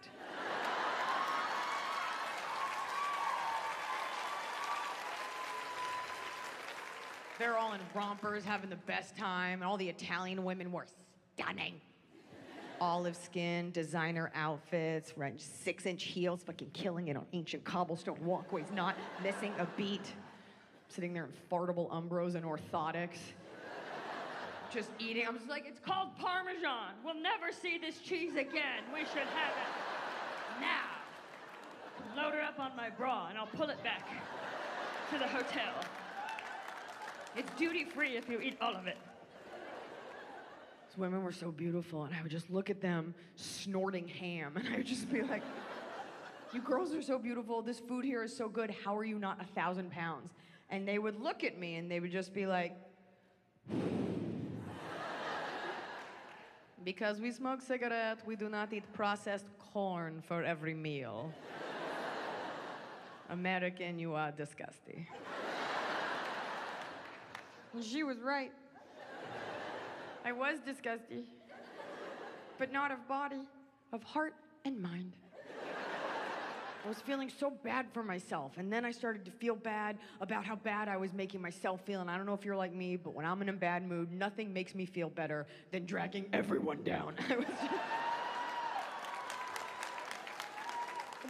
[7.38, 10.86] They're all in rompers, having the best time, and all the Italian women were
[11.34, 11.80] stunning.
[12.80, 18.96] Olive skin, designer outfits, six inch heels, fucking killing it on ancient cobblestone walkways, not
[19.22, 20.12] missing a beat.
[20.88, 23.18] Sitting there in fartable umbros and orthotics.
[24.72, 25.26] Just eating.
[25.26, 26.94] I'm just like, it's called Parmesan.
[27.04, 28.82] We'll never see this cheese again.
[28.92, 32.22] We should have it now.
[32.22, 34.08] Load her up on my bra and I'll pull it back
[35.10, 35.74] to the hotel.
[37.36, 38.98] It's duty free if you eat all of it.
[40.88, 44.68] These women were so beautiful, and I would just look at them snorting ham, and
[44.68, 45.42] I would just be like,
[46.52, 47.62] You girls are so beautiful.
[47.62, 48.74] This food here is so good.
[48.84, 50.32] How are you not a thousand pounds?
[50.68, 52.74] And they would look at me and they would just be like,
[56.84, 61.32] Because we smoke cigarette, we do not eat processed corn for every meal.
[63.30, 65.06] American, you are disgusting.
[67.80, 68.52] She was right.
[70.24, 71.24] I was disgusting,
[72.58, 73.42] but not of body,
[73.92, 75.12] of heart and mind.
[76.84, 80.44] I was feeling so bad for myself, and then I started to feel bad about
[80.44, 82.00] how bad I was making myself feel.
[82.00, 84.10] And I don't know if you're like me, but when I'm in a bad mood,
[84.10, 87.14] nothing makes me feel better than dragging everyone down.
[87.30, 87.70] I was just-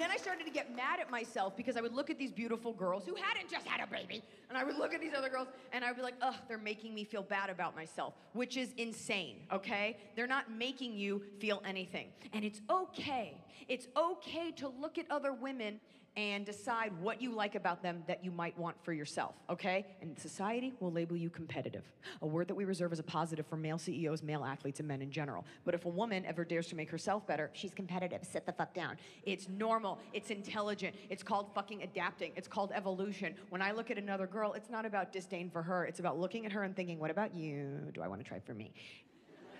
[0.02, 2.72] then I started to get mad at myself because I would look at these beautiful
[2.72, 5.46] girls who hadn't just had a baby, and I would look at these other girls
[5.72, 8.72] and I would be like, ugh, they're making me feel bad about myself, which is
[8.78, 9.96] insane, okay?
[10.16, 12.08] They're not making you feel anything.
[12.32, 13.40] And it's okay.
[13.68, 15.78] It's okay to look at other women
[16.16, 19.86] and decide what you like about them that you might want for yourself, okay?
[20.02, 21.84] And society will label you competitive,
[22.20, 25.00] a word that we reserve as a positive for male CEOs, male athletes, and men
[25.00, 25.46] in general.
[25.64, 28.24] But if a woman ever dares to make herself better, she's competitive.
[28.30, 28.98] Sit the fuck down.
[29.24, 29.98] It's normal.
[30.12, 30.94] It's intelligent.
[31.08, 32.32] It's called fucking adapting.
[32.36, 33.34] It's called evolution.
[33.48, 35.86] When I look at another girl, it's not about disdain for her.
[35.86, 37.90] It's about looking at her and thinking, what about you?
[37.94, 38.72] Do I want to try for me?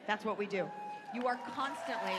[0.07, 0.69] That's what we do.
[1.15, 2.19] You are constantly.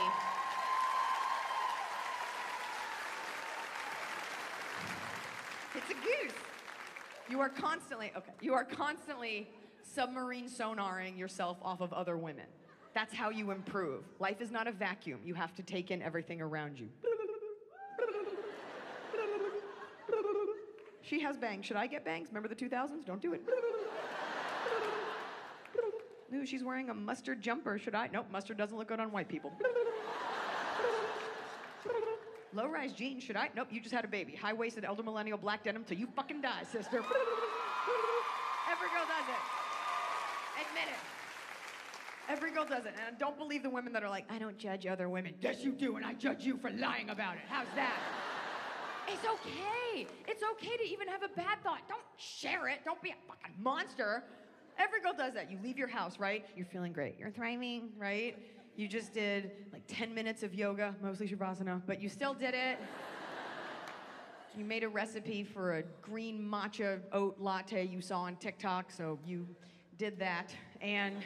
[5.74, 6.32] It's a goose.
[7.28, 9.48] You are constantly, okay, you are constantly
[9.82, 12.46] submarine sonaring yourself off of other women.
[12.94, 14.04] That's how you improve.
[14.20, 15.20] Life is not a vacuum.
[15.24, 16.88] You have to take in everything around you.
[21.02, 21.66] She has bangs.
[21.66, 22.28] Should I get bangs?
[22.28, 23.04] Remember the 2000s?
[23.04, 23.42] Don't do it.
[26.34, 27.78] Ooh, she's wearing a mustard jumper.
[27.78, 28.08] Should I?
[28.12, 29.52] Nope, mustard doesn't look good on white people.
[32.54, 33.50] Low rise jeans, should I?
[33.56, 34.34] Nope, you just had a baby.
[34.36, 36.98] High waisted elder millennial black denim till you fucking die, sister.
[38.70, 39.42] Every girl does it.
[40.60, 41.00] Admit it.
[42.28, 42.94] Every girl does it.
[43.06, 45.34] And don't believe the women that are like, I don't judge other women.
[45.40, 47.42] Yes, you do, and I judge you for lying about it.
[47.48, 47.98] How's that?
[49.06, 50.06] It's okay.
[50.26, 51.80] It's okay to even have a bad thought.
[51.90, 52.78] Don't share it.
[52.86, 54.24] Don't be a fucking monster.
[54.78, 55.50] Every girl does that.
[55.50, 56.46] You leave your house, right?
[56.56, 57.16] You're feeling great.
[57.18, 58.34] You're thriving, right?
[58.76, 62.78] You just did like 10 minutes of yoga, mostly Shavasana, but you still did it.
[64.56, 69.18] You made a recipe for a green matcha oat latte you saw on TikTok, so
[69.24, 69.46] you
[69.96, 70.54] did that.
[70.80, 71.24] And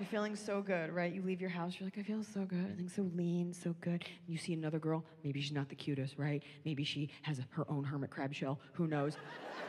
[0.00, 1.12] you're feeling so good, right?
[1.12, 2.58] You leave your house, you're like, I feel so good.
[2.58, 4.04] Everything's so lean, so good.
[4.26, 6.42] You see another girl, maybe she's not the cutest, right?
[6.64, 9.16] Maybe she has her own hermit crab shell, who knows?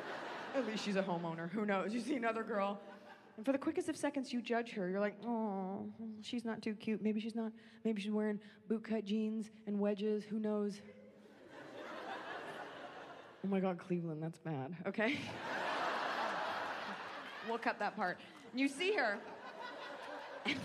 [0.55, 1.93] At least she's a homeowner, who knows?
[1.93, 2.79] You see another girl,
[3.38, 4.89] and for the quickest of seconds, you judge her.
[4.89, 5.86] You're like, oh,
[6.21, 7.04] she's not too cute.
[7.04, 7.52] Maybe she's not.
[7.86, 10.23] Maybe she's wearing bootcut jeans and wedges.
[10.23, 10.82] Who knows?
[13.45, 14.76] oh my God, Cleveland, that's bad.
[14.88, 15.19] Okay?
[17.47, 18.17] we'll cut that part.
[18.56, 19.19] You see her.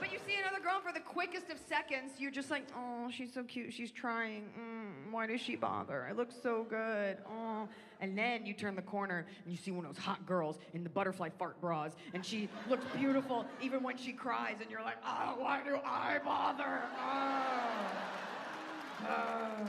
[0.00, 3.32] But you see another girl for the quickest of seconds, you're just like, oh, she's
[3.32, 3.72] so cute.
[3.72, 4.44] She's trying.
[4.58, 6.06] Mm, why does she bother?
[6.10, 7.18] It looks so good.
[7.26, 7.68] Oh.
[8.00, 10.82] And then you turn the corner and you see one of those hot girls in
[10.82, 14.96] the butterfly fart bras, and she looks beautiful even when she cries, and you're like,
[15.04, 16.82] oh, why do I bother?
[16.98, 17.72] Oh.
[19.08, 19.66] Oh.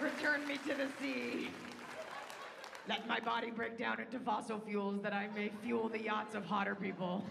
[0.00, 1.48] Return me to the sea.
[2.88, 6.46] Let my body break down into fossil fuels that I may fuel the yachts of
[6.46, 7.22] hotter people.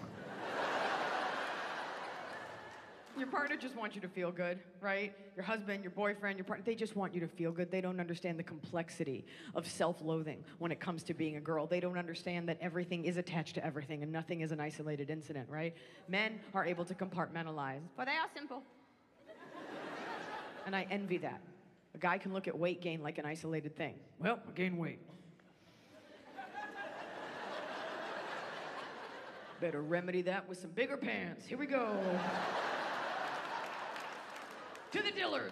[3.17, 5.15] your partner just wants you to feel good, right?
[5.35, 7.71] Your husband, your boyfriend, your partner, they just want you to feel good.
[7.71, 11.65] They don't understand the complexity of self loathing when it comes to being a girl.
[11.65, 15.49] They don't understand that everything is attached to everything and nothing is an isolated incident,
[15.49, 15.75] right?
[16.07, 18.61] Men are able to compartmentalize, but they are simple.
[20.67, 21.41] and I envy that.
[21.95, 23.95] A guy can look at weight gain like an isolated thing.
[24.19, 24.99] Well, I gained weight.
[29.59, 31.45] Better remedy that with some bigger pants.
[31.45, 31.99] Here we go.
[34.91, 35.51] to the Dillards.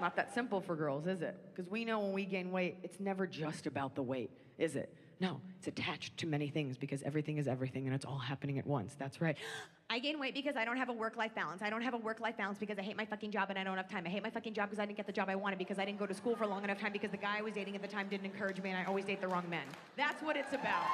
[0.00, 1.36] Not that simple for girls, is it?
[1.54, 4.94] Because we know when we gain weight, it's never just about the weight, is it?
[5.20, 8.66] No, it's attached to many things because everything is everything and it's all happening at
[8.66, 8.94] once.
[8.98, 9.36] That's right.
[9.90, 11.62] I gain weight because I don't have a work life balance.
[11.62, 13.64] I don't have a work life balance because I hate my fucking job and I
[13.64, 14.04] don't have time.
[14.06, 15.86] I hate my fucking job because I didn't get the job I wanted because I
[15.86, 17.80] didn't go to school for long enough time because the guy I was dating at
[17.80, 19.64] the time didn't encourage me and I always date the wrong men.
[19.96, 20.84] That's what it's about.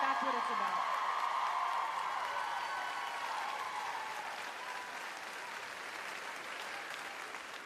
[0.00, 0.97] That's what it's about.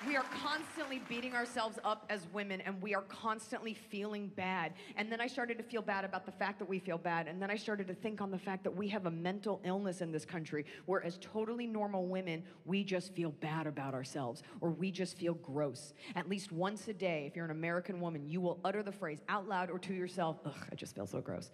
[0.06, 4.72] We are constantly beating ourselves up as women and we are constantly feeling bad.
[4.96, 7.28] And then I started to feel bad about the fact that we feel bad.
[7.28, 10.00] And then I started to think on the fact that we have a mental illness
[10.00, 14.70] in this country where, as totally normal women, we just feel bad about ourselves or
[14.70, 15.94] we just feel gross.
[16.16, 19.20] At least once a day, if you're an American woman, you will utter the phrase
[19.28, 21.50] out loud or to yourself, ugh, I just feel so gross.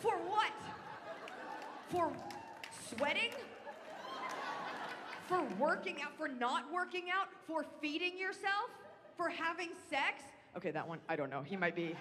[0.00, 0.50] For what?
[1.90, 2.12] For
[2.96, 3.30] sweating?
[5.32, 8.68] For working out, for not working out, for feeding yourself,
[9.16, 10.24] for having sex.
[10.58, 11.40] Okay, that one, I don't know.
[11.40, 11.96] He might be.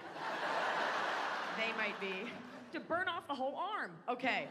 [1.58, 2.30] they might be.
[2.74, 3.92] To burn off the whole arm.
[4.10, 4.50] Okay.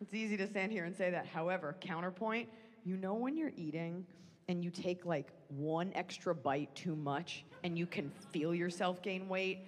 [0.00, 1.26] It's easy to stand here and say that.
[1.26, 2.48] However, counterpoint,
[2.84, 4.04] you know when you're eating
[4.48, 9.28] and you take like one extra bite too much and you can feel yourself gain
[9.28, 9.60] weight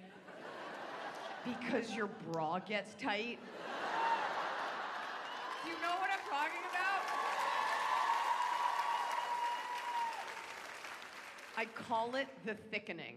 [1.45, 3.39] because your bra gets tight?
[5.63, 6.77] Do you know what I'm talking about?
[11.57, 13.15] I call it the thickening.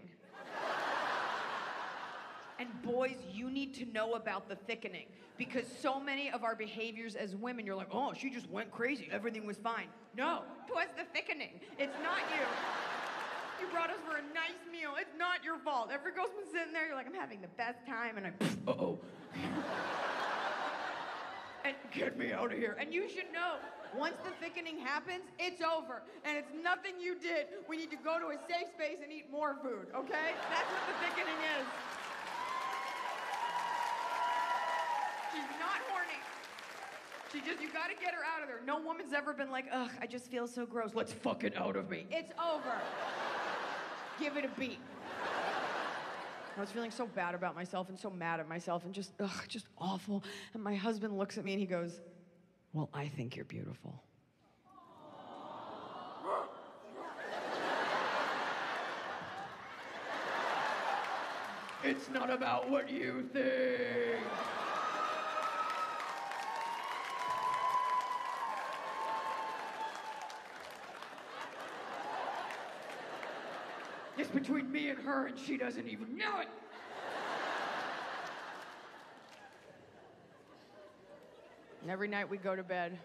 [2.57, 5.05] And boys, you need to know about the thickening
[5.37, 9.07] because so many of our behaviors as women, you're like, oh, she just went crazy.
[9.11, 9.87] Everything was fine.
[10.17, 11.59] No, it was the thickening.
[11.77, 12.45] It's not you.
[13.61, 14.93] You brought us for a nice meal.
[14.99, 15.89] It's not your fault.
[15.93, 18.31] Every girl's been sitting there, you're like, I'm having the best time, and I,
[18.67, 18.99] uh oh.
[21.93, 22.77] Get me out of here.
[22.79, 23.55] And you should know,
[23.97, 26.03] once the thickening happens, it's over.
[26.25, 27.47] And it's nothing you did.
[27.67, 30.33] We need to go to a safe space and eat more food, okay?
[30.49, 31.65] That's what the thickening is.
[35.33, 36.19] She's not horny.
[37.31, 38.61] She just, you gotta get her out of there.
[38.65, 40.91] No woman's ever been like, ugh, I just feel so gross.
[40.93, 42.05] Let's fuck it out of me.
[42.11, 42.75] It's over.
[44.19, 44.79] Give it a beat.
[46.61, 49.45] I was feeling so bad about myself and so mad at myself and just, ugh,
[49.47, 50.23] just awful.
[50.53, 51.99] And my husband looks at me and he goes,
[52.71, 54.03] Well, I think you're beautiful.
[61.83, 64.21] It's not about what you think.
[74.17, 76.47] It's between me and her, and she doesn't even know it.
[81.81, 82.99] And every night we'd go to bed,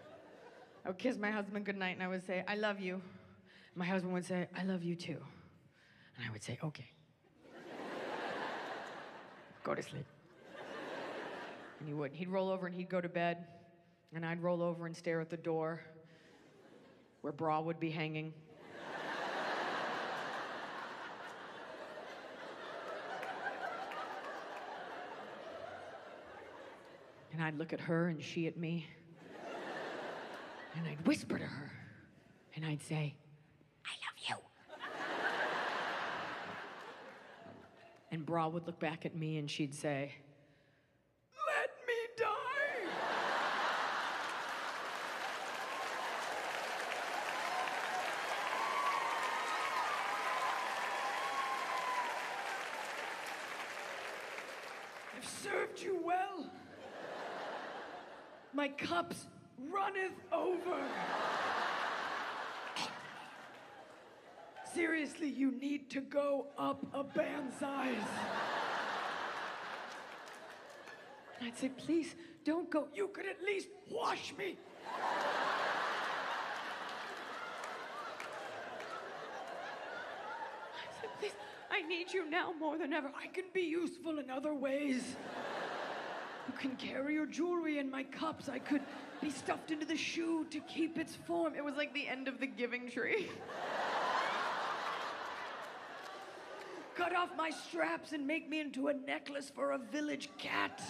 [0.85, 3.01] I would kiss my husband goodnight and I would say, I love you.
[3.75, 5.17] My husband would say, I love you too.
[6.15, 6.89] And I would say, okay.
[9.63, 10.05] go to sleep.
[11.79, 12.13] And he would.
[12.13, 13.45] He'd roll over and he'd go to bed,
[14.13, 15.81] and I'd roll over and stare at the door
[17.21, 18.33] where bra would be hanging.
[27.37, 28.87] And I'd look at her and she at me.
[30.75, 31.71] And I'd whisper to her.
[32.55, 33.13] And I'd say,
[33.85, 34.35] I love you.
[38.11, 40.15] And Bra would look back at me and she'd say,
[41.45, 42.89] Let me die.
[55.15, 56.49] I've served you well.
[58.67, 59.27] My cups
[59.71, 60.83] runneth over.
[64.73, 67.95] Seriously, you need to go up a band size.
[71.39, 72.89] And I'd say, please, don't go.
[72.93, 74.57] You could at least wash me.
[80.73, 81.31] I said, please,
[81.71, 83.13] I need you now more than ever.
[83.17, 85.15] I can be useful in other ways.
[86.59, 88.49] Can carry your jewelry in my cups.
[88.49, 88.81] I could
[89.21, 91.53] be stuffed into the shoe to keep its form.
[91.55, 93.29] It was like the end of the giving tree.
[96.95, 100.81] Cut off my straps and make me into a necklace for a village cat.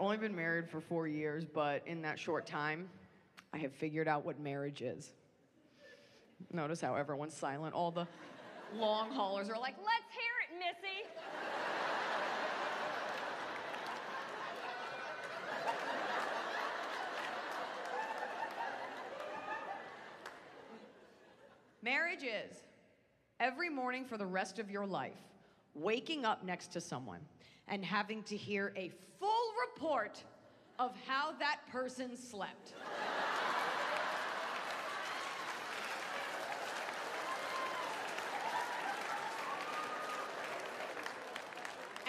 [0.00, 2.88] Only been married for four years, but in that short time,
[3.52, 5.12] I have figured out what marriage is.
[6.52, 7.74] Notice how everyone's silent.
[7.74, 8.06] All the
[8.76, 11.04] long haulers are like, let's hear it, Missy.
[21.82, 22.62] Marriage is
[23.40, 25.12] every morning for the rest of your life
[25.74, 27.20] waking up next to someone
[27.68, 30.22] and having to hear a full report
[30.78, 32.74] of how that person slept.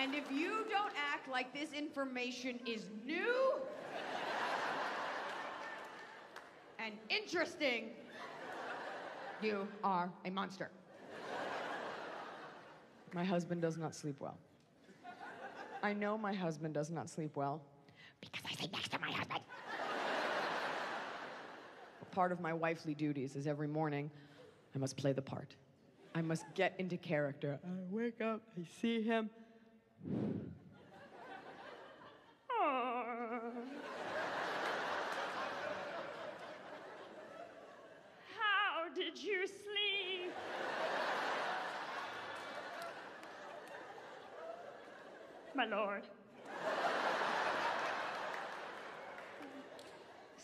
[0.05, 3.53] And if you don't act like this information is new
[6.77, 7.85] and interesting,
[9.41, 10.69] you are a monster.
[13.15, 14.37] My husband does not sleep well.
[15.81, 17.63] I know my husband does not sleep well
[18.21, 19.41] because I sleep next to my husband.
[22.11, 24.11] Part of my wifely duties is every morning
[24.75, 25.55] I must play the part.
[26.13, 27.57] I must get into character.
[27.65, 29.31] I wake up, I see him.
[38.37, 40.31] How did you sleep?
[45.55, 46.03] My lord.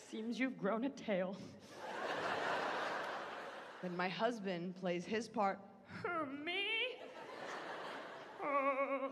[0.09, 1.35] Seems you've grown a tail.
[3.81, 5.59] Then my husband plays his part.
[6.01, 6.65] For me?
[8.43, 9.09] Oh.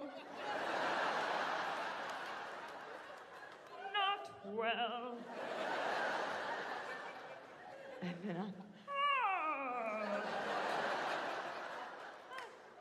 [3.94, 5.18] Not well.
[8.02, 8.52] And then I,
[8.90, 10.22] Oh.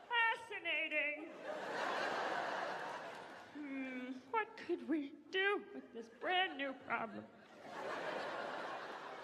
[0.09, 1.29] Fascinating.
[3.57, 7.23] Hmm, what could we do with this brand new problem?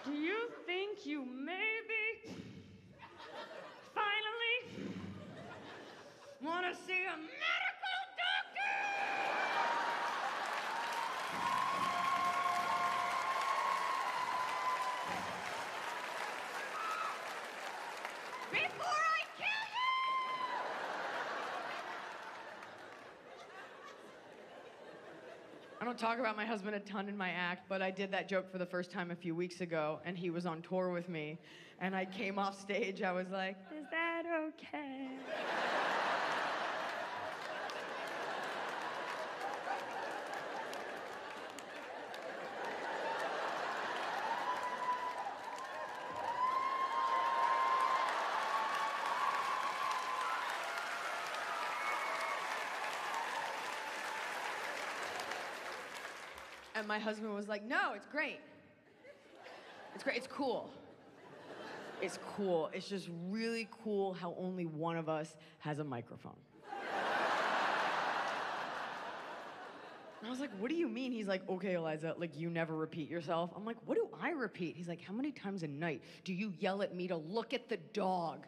[0.06, 2.36] Do you think you maybe
[3.96, 4.88] finally
[6.44, 8.76] want to see a medical doctor?
[18.52, 19.92] Before I kill you!
[25.82, 28.28] I don't talk about my husband a ton in my act, but I did that
[28.28, 31.08] joke for the first time a few weeks ago, and he was on tour with
[31.08, 31.40] me.
[31.80, 35.08] And I came off stage, I was like, Is that okay?
[56.76, 58.40] And my husband was like, no, it's great.
[59.94, 60.70] It's great, it's cool.
[62.02, 62.70] It's cool.
[62.74, 66.36] It's just really cool how only one of us has a microphone.
[70.20, 71.12] And I was like, what do you mean?
[71.12, 73.52] He's like, okay, Iliza, like you never repeat yourself.
[73.56, 74.76] I'm like, what do I repeat?
[74.76, 77.70] He's like, how many times a night do you yell at me to look at
[77.70, 78.40] the dog?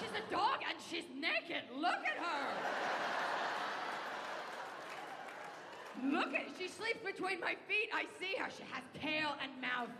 [0.00, 1.62] she's a dog and she's naked.
[1.76, 2.97] Look at her.
[6.04, 7.90] Look at she sleeps between my feet.
[7.92, 8.48] I see her.
[8.56, 9.90] She has tail and mouth.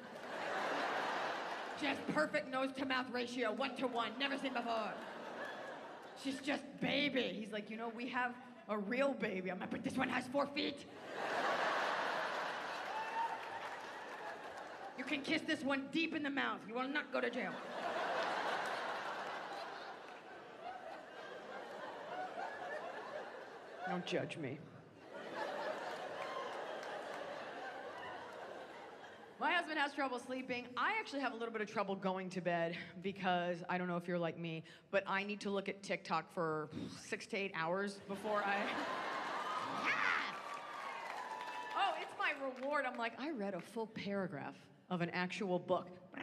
[1.80, 4.92] She has perfect nose to mouth ratio, one to one, never seen before.
[6.22, 7.36] She's just baby.
[7.38, 8.34] He's like, you know, we have
[8.68, 9.50] a real baby.
[9.50, 10.84] I'm like, but this one has four feet.
[14.98, 16.58] You can kiss this one deep in the mouth.
[16.66, 17.52] You will not go to jail.
[23.88, 24.58] Don't judge me.
[29.40, 30.66] My husband has trouble sleeping.
[30.76, 33.96] I actually have a little bit of trouble going to bed because I don't know
[33.96, 36.68] if you're like me, but I need to look at TikTok for
[37.06, 38.56] six to eight hours before I.
[39.84, 39.90] Yeah!
[41.76, 42.84] Oh, it's my reward.
[42.90, 44.56] I'm like, I read a full paragraph
[44.90, 45.86] of an actual book.
[46.16, 46.22] I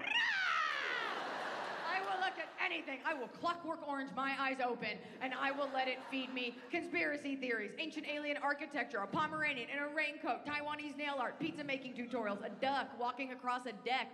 [2.02, 3.00] will look at anything.
[3.06, 7.36] I will clockwork orange my eyes open and I will let it feed me conspiracy
[7.36, 12.46] theories, ancient alien architecture, a Pomeranian in a raincoat, Taiwanese nail art, pizza making tutorials,
[12.46, 14.12] a duck walking across a deck.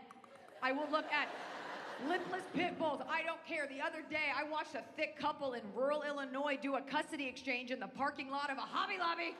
[0.61, 1.27] I will look at
[2.07, 3.01] lipless pit bulls.
[3.09, 3.67] I don't care.
[3.67, 7.71] The other day, I watched a thick couple in rural Illinois do a custody exchange
[7.71, 9.35] in the parking lot of a Hobby Lobby.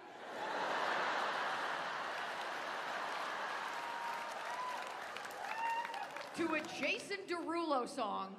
[6.38, 8.34] to a Jason Derulo song.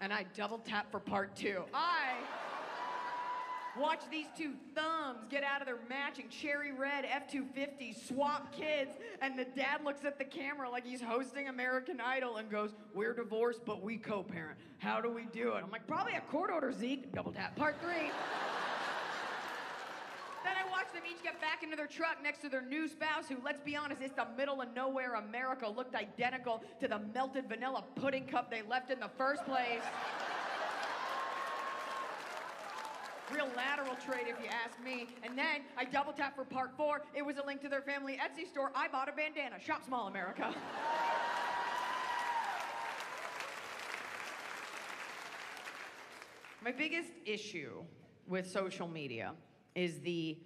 [0.00, 1.62] And I double tap for part two.
[1.74, 2.14] I
[3.78, 8.96] watch these two thumbs get out of their matching cherry red F 250 swap kids,
[9.20, 13.14] and the dad looks at the camera like he's hosting American Idol and goes, We're
[13.14, 14.58] divorced, but we co parent.
[14.78, 15.62] How do we do it?
[15.62, 17.12] I'm like, Probably a court order, Zeke.
[17.12, 17.54] Double tap.
[17.56, 18.10] Part three.
[20.90, 23.60] Watch them each get back into their truck next to their new spouse, who, let's
[23.60, 28.26] be honest, it's the middle of nowhere America, looked identical to the melted vanilla pudding
[28.26, 29.82] cup they left in the first place.
[33.32, 35.06] Real lateral trade, if you ask me.
[35.22, 37.02] And then I double tap for part four.
[37.14, 38.72] It was a link to their family Etsy store.
[38.74, 39.60] I bought a bandana.
[39.60, 40.52] Shop small, America.
[46.64, 47.84] My biggest issue
[48.26, 49.34] with social media
[49.76, 50.36] is the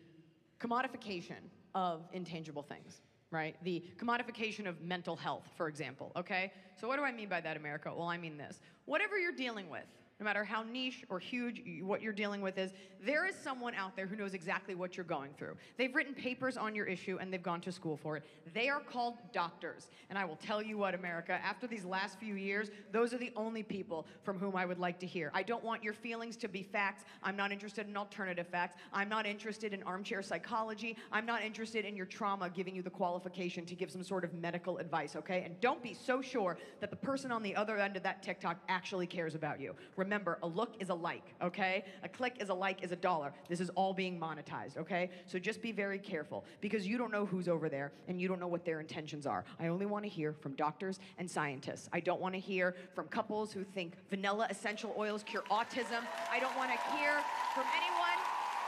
[0.61, 1.43] commodification
[1.75, 3.01] of intangible things,
[3.31, 3.57] right?
[3.65, 6.53] The commodification of mental health, for example, okay?
[6.77, 7.93] So, what do I mean by that, America?
[7.95, 8.61] Well, I mean this.
[8.85, 9.87] Whatever you're dealing with,
[10.21, 12.73] no matter how niche or huge what you're dealing with is,
[13.05, 15.57] there is someone out there who knows exactly what you're going through.
[15.77, 18.25] They've written papers on your issue and they've gone to school for it.
[18.55, 19.89] They are called doctors.
[20.09, 23.33] And I will tell you what, America, after these last few years, those are the
[23.37, 25.31] only people from whom I would like to hear.
[25.35, 27.05] I don't want your feelings to be facts.
[27.23, 28.77] I'm not interested in alternative facts.
[28.93, 30.97] I'm not interested in armchair psychology.
[31.13, 34.33] I'm not interested in your trauma giving you the qualification to give some sort of
[34.33, 35.43] medical advice, okay?
[35.45, 38.59] And don't be so sure that the person on the other end of that TikTok
[38.69, 39.75] actually cares about you.
[39.97, 41.85] Remember, a look is a like, okay?
[42.03, 43.33] A click is a like is a dollar.
[43.49, 45.11] This is all being monetized, okay?
[45.27, 48.41] So just be very careful because you don't know who's over there and you don't
[48.41, 49.45] know what their intentions are.
[49.59, 51.89] I only want to hear from doctors and scientists.
[51.93, 56.03] I don't want to hear from couples who think vanilla essential oils cure autism.
[56.31, 57.13] I don't want to hear
[57.55, 58.19] from anyone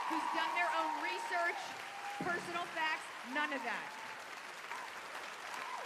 [0.09, 1.59] who's done their own research,
[2.19, 3.91] personal facts, none of that.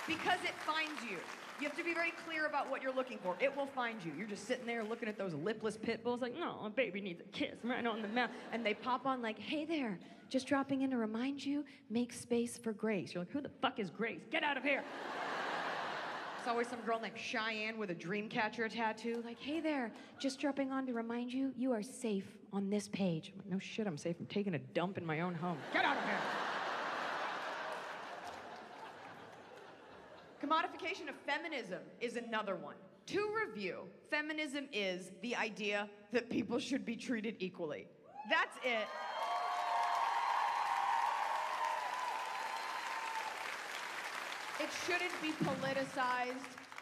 [0.07, 1.17] Because it finds you.
[1.61, 3.35] You have to be very clear about what you're looking for.
[3.39, 4.11] It will find you.
[4.17, 7.21] You're just sitting there looking at those lipless pit bulls, like, no, a baby needs
[7.21, 8.31] a kiss right on the mouth.
[8.51, 12.57] And they pop on, like, hey there, just dropping in to remind you, make space
[12.57, 13.13] for Grace.
[13.13, 14.21] You're like, who the fuck is Grace?
[14.31, 14.83] Get out of here.
[16.39, 19.21] It's always some girl named Cheyenne with a dream catcher tattoo.
[19.23, 23.31] Like, hey there, just dropping on to remind you, you are safe on this page.
[23.31, 24.15] I'm like, no shit, I'm safe.
[24.19, 25.59] I'm taking a dump in my own home.
[25.71, 26.40] Get out of here.
[30.51, 32.75] Commodification of feminism is another one.
[33.05, 37.87] To review, feminism is the idea that people should be treated equally.
[38.29, 38.85] That's it.
[44.59, 46.35] It shouldn't be politicized,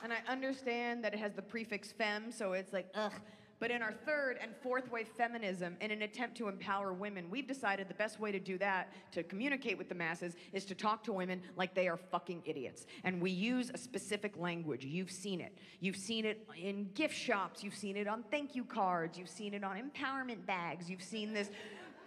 [0.03, 3.13] and I understand that it has the prefix fem, so it's like, ugh.
[3.59, 7.47] But in our third and fourth wave feminism, in an attempt to empower women, we've
[7.47, 11.03] decided the best way to do that, to communicate with the masses, is to talk
[11.03, 12.85] to women like they are fucking idiots.
[13.03, 14.85] And we use a specific language.
[14.85, 15.57] You've seen it.
[15.81, 17.63] You've seen it in gift shops.
[17.63, 19.17] You've seen it on thank you cards.
[19.17, 20.89] You've seen it on empowerment bags.
[20.89, 21.51] You've seen this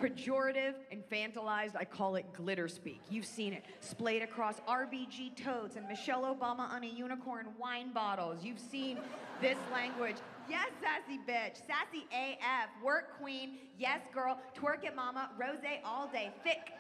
[0.01, 3.01] pejorative, infantilized, I call it glitter speak.
[3.09, 8.43] You've seen it splayed across RBG totes and Michelle Obama on a unicorn wine bottles.
[8.43, 8.99] You've seen
[9.41, 10.17] this language.
[10.49, 16.31] Yes, sassy bitch, sassy AF, work queen, yes girl, twerk it mama, rose all day,
[16.43, 16.73] thick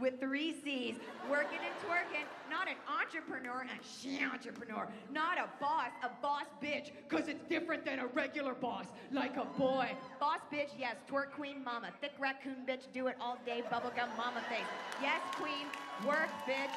[0.00, 0.96] with three C's,
[1.30, 6.90] working and twerking, not an entrepreneur, a she entrepreneur, not a boss, a boss bitch,
[7.08, 9.90] cause it's different than a regular boss, like a boy.
[10.20, 14.42] Boss bitch, yes, twerk queen mama, thick raccoon bitch, do it all day, bubblegum mama
[14.50, 14.66] face.
[15.00, 15.66] Yes, queen,
[16.06, 16.76] work bitch,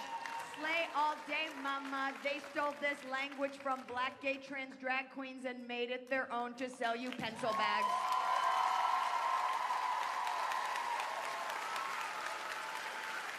[0.59, 2.13] slay all day mama.
[2.23, 6.53] They stole this language from black gay trans drag queens and made it their own
[6.55, 7.87] to sell you pencil bags.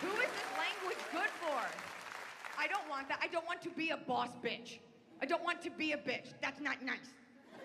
[0.00, 1.60] Who is this language good for?
[2.58, 3.18] I don't want that.
[3.22, 4.78] I don't want to be a boss bitch.
[5.20, 6.32] I don't want to be a bitch.
[6.40, 7.10] That's not nice.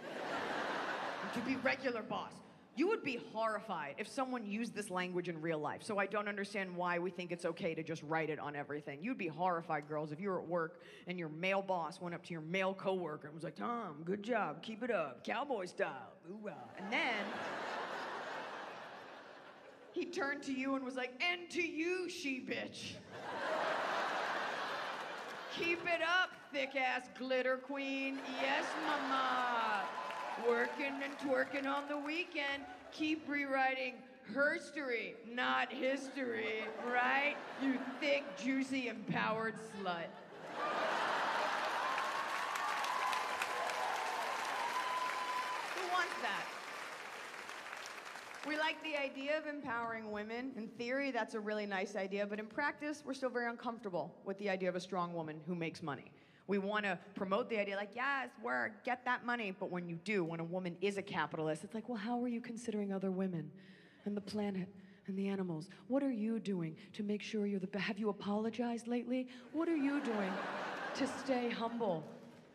[1.34, 2.34] to be regular boss.
[2.76, 5.82] You would be horrified if someone used this language in real life.
[5.84, 9.00] So I don't understand why we think it's okay to just write it on everything.
[9.02, 12.24] You'd be horrified, girls, if you were at work and your male boss went up
[12.26, 16.14] to your male coworker and was like, "Tom, good job, keep it up, cowboy style,
[16.30, 17.26] ooh And then
[19.96, 22.96] he turned to you and was like, and to you, she bitch.
[25.58, 28.20] Keep it up, thick ass glitter queen.
[28.42, 29.84] Yes, mama.
[30.44, 32.64] Working and twerking on the weekend.
[32.92, 33.96] Keep rewriting
[34.34, 37.36] herstory, not history, right?
[37.62, 40.08] You thick, juicy, empowered slut.
[45.76, 46.46] Who wants that?
[48.48, 50.52] We like the idea of empowering women.
[50.56, 54.38] In theory, that's a really nice idea, but in practice, we're still very uncomfortable with
[54.40, 56.12] the idea of a strong woman who makes money.
[56.48, 59.56] We want to promote the idea like, yes, work, get that money.
[59.58, 62.28] But when you do, when a woman is a capitalist, it's like, well, how are
[62.28, 63.50] you considering other women
[64.06, 64.68] and the planet
[65.08, 65.70] and the animals?
[65.88, 67.86] What are you doing to make sure you're the best?
[67.86, 69.28] Have you apologized lately?
[69.54, 70.32] What are you doing
[70.96, 72.04] to stay humble?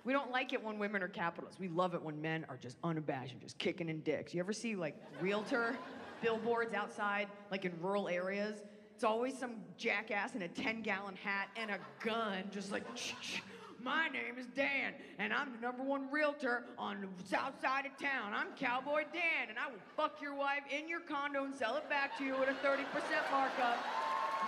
[0.04, 1.60] We don't like it when women are capitalists.
[1.60, 4.32] We love it when men are just unabashed and just kicking in dicks.
[4.32, 5.76] You ever see like realtor
[6.22, 8.60] billboards outside, like in rural areas?
[8.94, 12.84] It's always some jackass in a 10 gallon hat and a gun, just like,
[13.82, 17.96] my name is Dan, and I'm the number one realtor on the south side of
[17.96, 18.32] town.
[18.34, 21.88] I'm Cowboy Dan, and I will fuck your wife in your condo and sell it
[21.88, 22.84] back to you at a 30%
[23.32, 23.78] markup.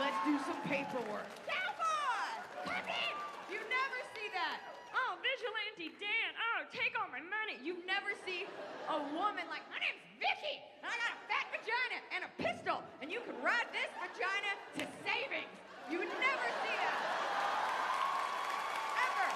[0.00, 1.28] Let's do some paperwork.
[1.48, 2.68] Cowboy!
[2.68, 3.14] Come in!
[3.52, 4.60] You never see that.
[4.92, 6.30] Oh, vigilante Dan.
[6.36, 7.56] Oh, take all my money.
[7.64, 8.44] You never see
[8.88, 12.84] a woman like, my name's Vicky, and I got a fat vagina and a pistol,
[13.00, 15.52] and you can ride this vagina to savings.
[15.88, 17.00] You would never see that.
[18.96, 19.28] Ever.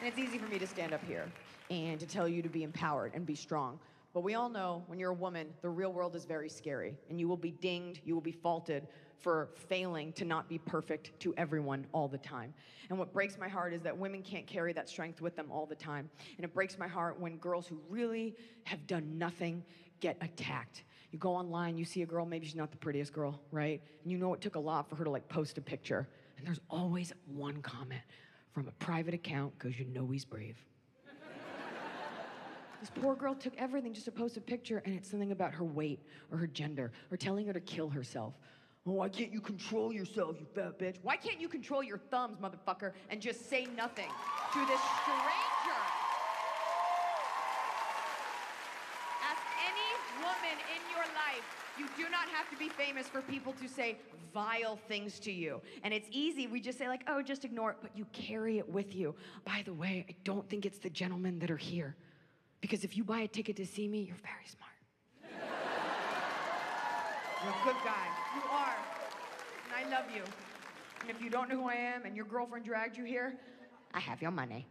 [0.00, 1.26] And it's easy for me to stand up here
[1.70, 3.80] and to tell you to be empowered and be strong.
[4.14, 7.18] But we all know when you're a woman, the real world is very scary, and
[7.18, 8.86] you will be dinged, you will be faulted
[9.18, 12.54] for failing to not be perfect to everyone all the time.
[12.90, 15.66] And what breaks my heart is that women can't carry that strength with them all
[15.66, 16.08] the time.
[16.36, 19.64] And it breaks my heart when girls who really have done nothing
[19.98, 20.84] get attacked.
[21.10, 23.82] You go online, you see a girl, maybe she's not the prettiest girl, right?
[24.04, 26.08] And you know it took a lot for her to like post a picture.
[26.36, 28.02] And there's always one comment
[28.58, 30.56] from a private account because you know he's brave.
[32.80, 35.64] This poor girl took everything just to post a picture, and it's something about her
[35.64, 36.00] weight
[36.32, 38.34] or her gender or telling her to kill herself.
[38.86, 40.96] Oh, why can't you control yourself, you fat bitch?
[41.02, 44.10] Why can't you control your thumbs, motherfucker, and just say nothing
[44.52, 45.80] to this stranger?
[49.22, 49.90] Ask any
[50.22, 51.67] woman in your life.
[51.78, 53.98] You do not have to be famous for people to say
[54.34, 55.60] vile things to you.
[55.82, 56.46] And it's easy.
[56.46, 59.14] We just say, like, oh, just ignore it, but you carry it with you.
[59.44, 61.96] By the way, I don't think it's the gentlemen that are here.
[62.60, 64.72] Because if you buy a ticket to see me, you're very smart.
[67.44, 68.06] You're a good guy.
[68.34, 68.76] You are.
[69.64, 70.22] And I love you.
[71.00, 73.38] And if you don't know who I am and your girlfriend dragged you here,
[73.94, 74.66] I have your money.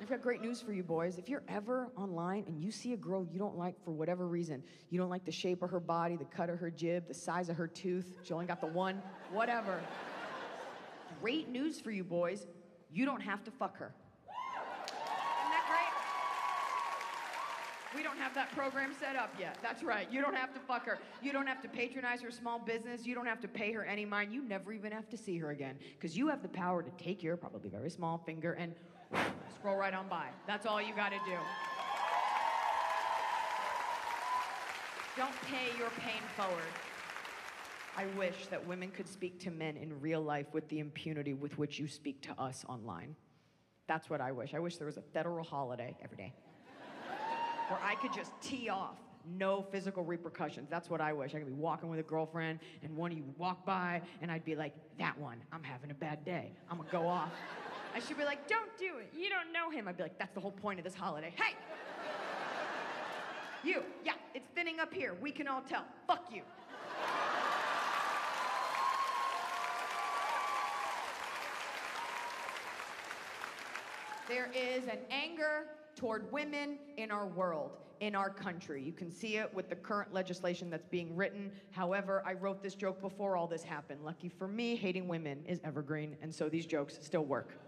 [0.00, 1.18] I've got great news for you boys.
[1.18, 4.62] If you're ever online and you see a girl you don't like for whatever reason,
[4.88, 7.50] you don't like the shape of her body, the cut of her jib, the size
[7.50, 9.78] of her tooth, she only got the one, whatever.
[11.20, 12.46] Great news for you boys.
[12.90, 13.92] You don't have to fuck her.
[14.26, 15.92] Isn't that great?
[17.94, 19.58] We don't have that program set up yet.
[19.62, 20.10] That's right.
[20.10, 20.98] You don't have to fuck her.
[21.20, 23.04] You don't have to patronize her small business.
[23.04, 24.32] You don't have to pay her any mind.
[24.32, 27.22] You never even have to see her again because you have the power to take
[27.22, 28.74] your probably very small finger and
[29.60, 30.28] scroll right on by.
[30.46, 31.36] That's all you got to do.
[35.16, 36.62] Don't pay your pain forward.
[37.96, 41.58] I wish that women could speak to men in real life with the impunity with
[41.58, 43.16] which you speak to us online.
[43.86, 44.54] That's what I wish.
[44.54, 46.32] I wish there was a federal holiday every day
[47.68, 48.96] where I could just tee off,
[49.26, 50.68] no physical repercussions.
[50.70, 51.34] That's what I wish.
[51.34, 54.44] I could be walking with a girlfriend, and one of you walk by, and I'd
[54.44, 56.52] be like, that one, I'm having a bad day.
[56.70, 57.32] I'm gonna go off.
[57.94, 59.12] And she'd be like, don't do it.
[59.16, 59.88] You don't know him.
[59.88, 61.32] I'd be like, that's the whole point of this holiday.
[61.36, 61.56] Hey!
[63.62, 65.14] You, yeah, it's thinning up here.
[65.20, 65.84] We can all tell.
[66.06, 66.42] Fuck you.
[74.28, 75.66] There is an anger
[75.96, 78.80] toward women in our world, in our country.
[78.80, 81.50] You can see it with the current legislation that's being written.
[81.72, 84.04] However, I wrote this joke before all this happened.
[84.04, 87.58] Lucky for me, hating women is evergreen, and so these jokes still work.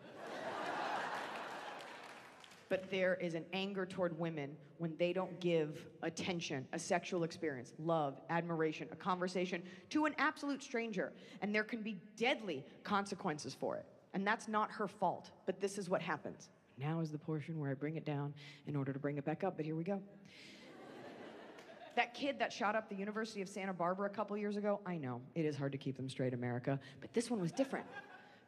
[2.73, 7.75] But there is an anger toward women when they don't give attention, a sexual experience,
[7.79, 11.13] love, admiration, a conversation to an absolute stranger,
[11.43, 13.85] and there can be deadly consequences for it.
[14.15, 16.49] And that's not her fault, but this is what happens.
[16.79, 18.33] Now is the portion where I bring it down
[18.67, 20.01] in order to bring it back up, but here we go.
[21.95, 24.97] that kid that shot up the University of Santa Barbara a couple years ago, I
[24.97, 27.85] know, it is hard to keep them straight, America, but this one was different.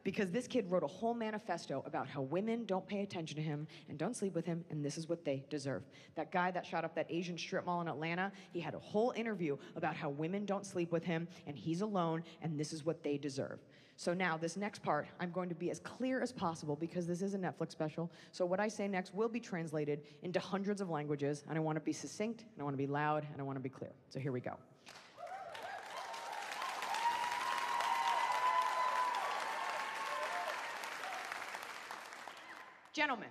[0.05, 3.67] Because this kid wrote a whole manifesto about how women don't pay attention to him
[3.89, 5.81] and don't sleep with him, and this is what they deserve.
[6.13, 9.11] That guy that shot up that Asian strip mall in Atlanta, he had a whole
[9.17, 13.01] interview about how women don't sleep with him, and he's alone, and this is what
[13.01, 13.59] they deserve.
[13.97, 17.23] So now, this next part, I'm going to be as clear as possible because this
[17.23, 18.11] is a Netflix special.
[18.31, 21.77] So what I say next will be translated into hundreds of languages, and I want
[21.77, 23.91] to be succinct, and I want to be loud, and I want to be clear.
[24.09, 24.55] So here we go.
[32.95, 33.27] Gentlemen,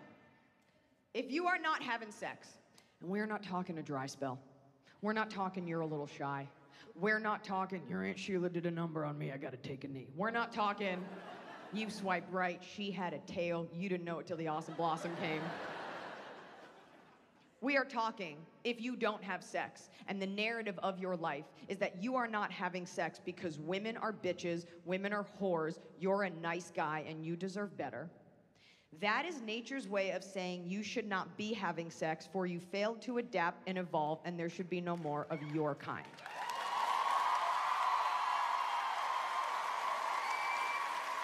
[1.15, 2.49] if you are not having sex,
[3.01, 4.39] and we're not talking a dry spell,
[5.01, 6.47] we're not talking you're a little shy,
[7.01, 9.89] we're not talking your Aunt Sheila did a number on me, I gotta take a
[9.89, 10.09] knee.
[10.17, 11.03] We're not talking
[11.73, 15.13] you swiped right, she had a tail, you didn't know it till the awesome blossom
[15.19, 15.41] came.
[17.63, 21.79] We are talking if you don't have sex, and the narrative of your life is
[21.79, 26.31] that you are not having sex because women are bitches, women are whores, you're a
[26.43, 28.11] nice guy, and you deserve better
[29.01, 33.03] That is nature's way of saying you should not be having sex, for you failed
[33.03, 36.05] to adapt and evolve, and there should be no more of your kind.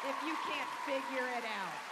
[0.08, 1.90] If you can't figure it out.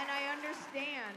[0.00, 1.16] And I understand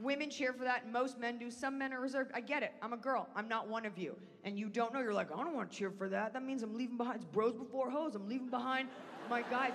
[0.00, 1.50] women cheer for that, most men do.
[1.50, 2.30] Some men are reserved.
[2.34, 2.72] I get it.
[2.82, 3.28] I'm a girl.
[3.34, 4.16] I'm not one of you.
[4.44, 5.00] And you don't know.
[5.00, 6.32] You're like, I don't want to cheer for that.
[6.32, 7.16] That means I'm leaving behind.
[7.16, 8.14] It's bros before hoes.
[8.14, 8.88] I'm leaving behind
[9.28, 9.72] my guys.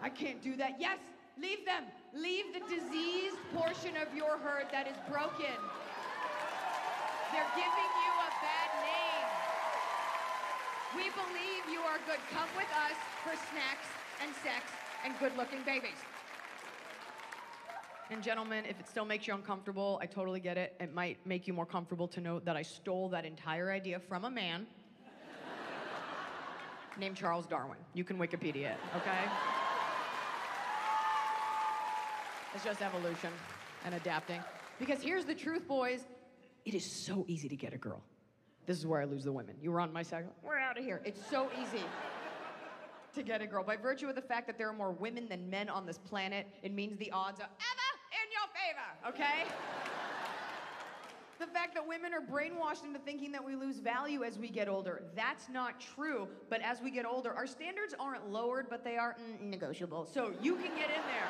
[0.00, 0.76] I can't do that.
[0.80, 0.98] Yes,
[1.40, 1.84] leave them.
[2.14, 5.56] Leave the diseased portion of your herd that is broken.
[7.32, 9.28] They're giving you a bad name.
[10.96, 12.20] We believe you are good.
[12.34, 13.88] Come with us for snacks
[14.20, 14.66] and sex
[15.04, 15.96] and good looking babies.
[18.12, 20.74] And gentlemen, if it still makes you uncomfortable, I totally get it.
[20.78, 24.26] It might make you more comfortable to know that I stole that entire idea from
[24.26, 24.66] a man
[26.98, 27.78] named Charles Darwin.
[27.94, 29.24] You can Wikipedia it, okay?
[32.54, 33.30] It's just evolution
[33.86, 34.42] and adapting.
[34.78, 36.04] Because here's the truth, boys
[36.66, 38.02] it is so easy to get a girl.
[38.66, 39.56] This is where I lose the women.
[39.60, 40.26] You were on my side.
[40.44, 41.00] We're out of here.
[41.06, 41.82] It's so easy
[43.14, 43.64] to get a girl.
[43.64, 46.46] By virtue of the fact that there are more women than men on this planet,
[46.62, 47.81] it means the odds are ever
[48.62, 49.48] favor, okay?
[51.42, 54.68] the fact that women are brainwashed into thinking that we lose value as we get
[54.68, 55.02] older.
[55.16, 56.28] That's not true.
[56.48, 60.06] But as we get older, our standards aren't lowered, but they are mm, negotiable.
[60.06, 61.28] So you can get in there.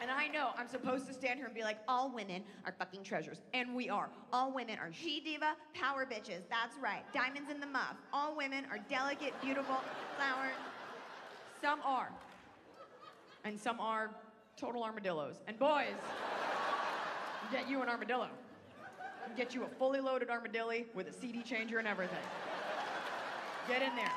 [0.00, 3.02] And I know I'm supposed to stand here and be like, all women are fucking
[3.02, 3.40] treasures.
[3.52, 4.10] And we are.
[4.32, 6.42] All women are she diva, power bitches.
[6.48, 7.02] That's right.
[7.12, 7.96] Diamonds in the muff.
[8.12, 9.78] All women are delicate, beautiful,
[10.16, 10.54] flowers.
[11.60, 12.10] Some are.
[13.44, 14.10] And some are
[14.58, 15.36] total armadillos.
[15.46, 15.94] And boys,
[17.52, 18.28] get you an armadillo.
[19.36, 22.18] Get you a fully loaded armadillo with a CD changer and everything.
[23.68, 24.10] Get in there.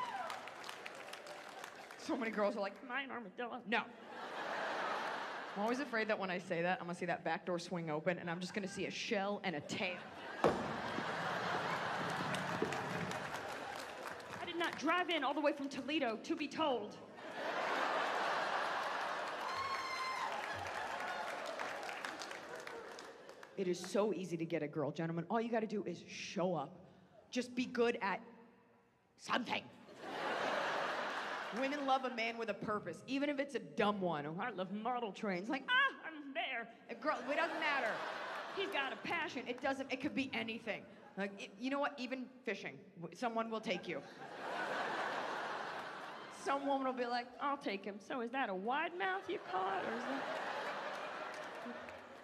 [1.98, 3.60] So many girls are like, Mine armadillo.
[3.68, 3.82] no.
[5.54, 7.90] I'm always afraid that when I say that, I'm gonna see that back door swing
[7.90, 9.96] open and I'm just gonna see a shell and a tail.
[10.42, 10.48] I
[14.46, 16.96] did not drive in all the way from Toledo to be told.
[23.62, 25.24] It is so easy to get a girl, gentlemen.
[25.30, 26.80] All you gotta do is show up.
[27.30, 28.18] Just be good at
[29.18, 29.62] something.
[31.60, 34.26] Women love a man with a purpose, even if it's a dumb one.
[34.26, 35.48] Oh, I love model trains.
[35.48, 36.66] Like, Ah, I'm there.
[36.90, 37.92] a girl, it doesn't matter.
[38.56, 39.42] He's got a passion.
[39.46, 40.82] It doesn't, it could be anything.
[41.16, 41.94] Like, it- you know what?
[41.98, 42.74] Even fishing,
[43.14, 44.02] someone will take you.
[46.44, 47.94] Some woman will be like, I'll take him.
[48.08, 50.22] So is that a wide mouth you caught, or is that?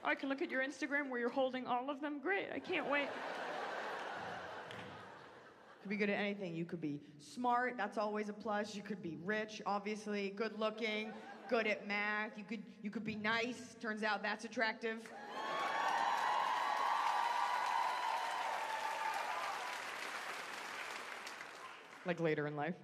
[0.09, 2.19] I can look at your Instagram where you're holding all of them.
[2.19, 2.47] Great.
[2.55, 3.09] I can't wait.
[5.83, 6.55] could be good at anything.
[6.55, 8.75] You could be smart, that's always a plus.
[8.75, 11.13] You could be rich, obviously, good looking,
[11.51, 12.39] good at math.
[12.39, 13.77] You could you could be nice.
[13.83, 14.97] Turns out that's attractive.
[22.07, 22.77] Like later in life.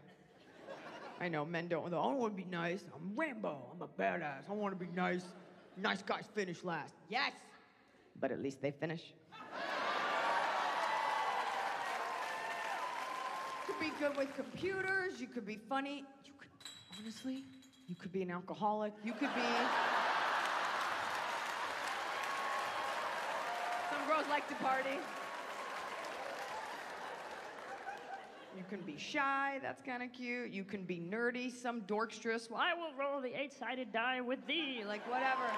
[1.23, 1.85] I know men don't.
[1.85, 2.85] Oh, I don't want to be nice.
[2.95, 3.63] I'm Rambo.
[3.73, 4.51] I'm a badass.
[4.51, 5.25] I want to be nice.
[5.77, 6.95] Nice guys finish last.
[7.09, 7.33] Yes,
[8.21, 9.13] but at least they finish.
[13.67, 15.21] You could be good with computers.
[15.21, 16.05] You could be funny.
[16.25, 16.49] You could,
[16.99, 17.45] honestly,
[17.89, 18.93] you could be an alcoholic.
[19.05, 19.43] You could be.
[23.91, 24.99] Some girls like to party.
[28.57, 29.59] You can be shy.
[29.63, 30.51] That's kind of cute.
[30.51, 31.53] You can be nerdy.
[31.53, 32.51] Some dorkstress.
[32.51, 34.83] Well, I will roll the eight-sided die with thee.
[34.87, 35.51] like whatever.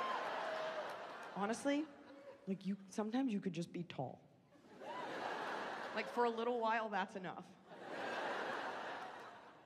[1.37, 1.85] Honestly,
[2.49, 2.77] like you.
[2.89, 4.19] Sometimes you could just be tall.
[5.95, 7.45] Like for a little while, that's enough.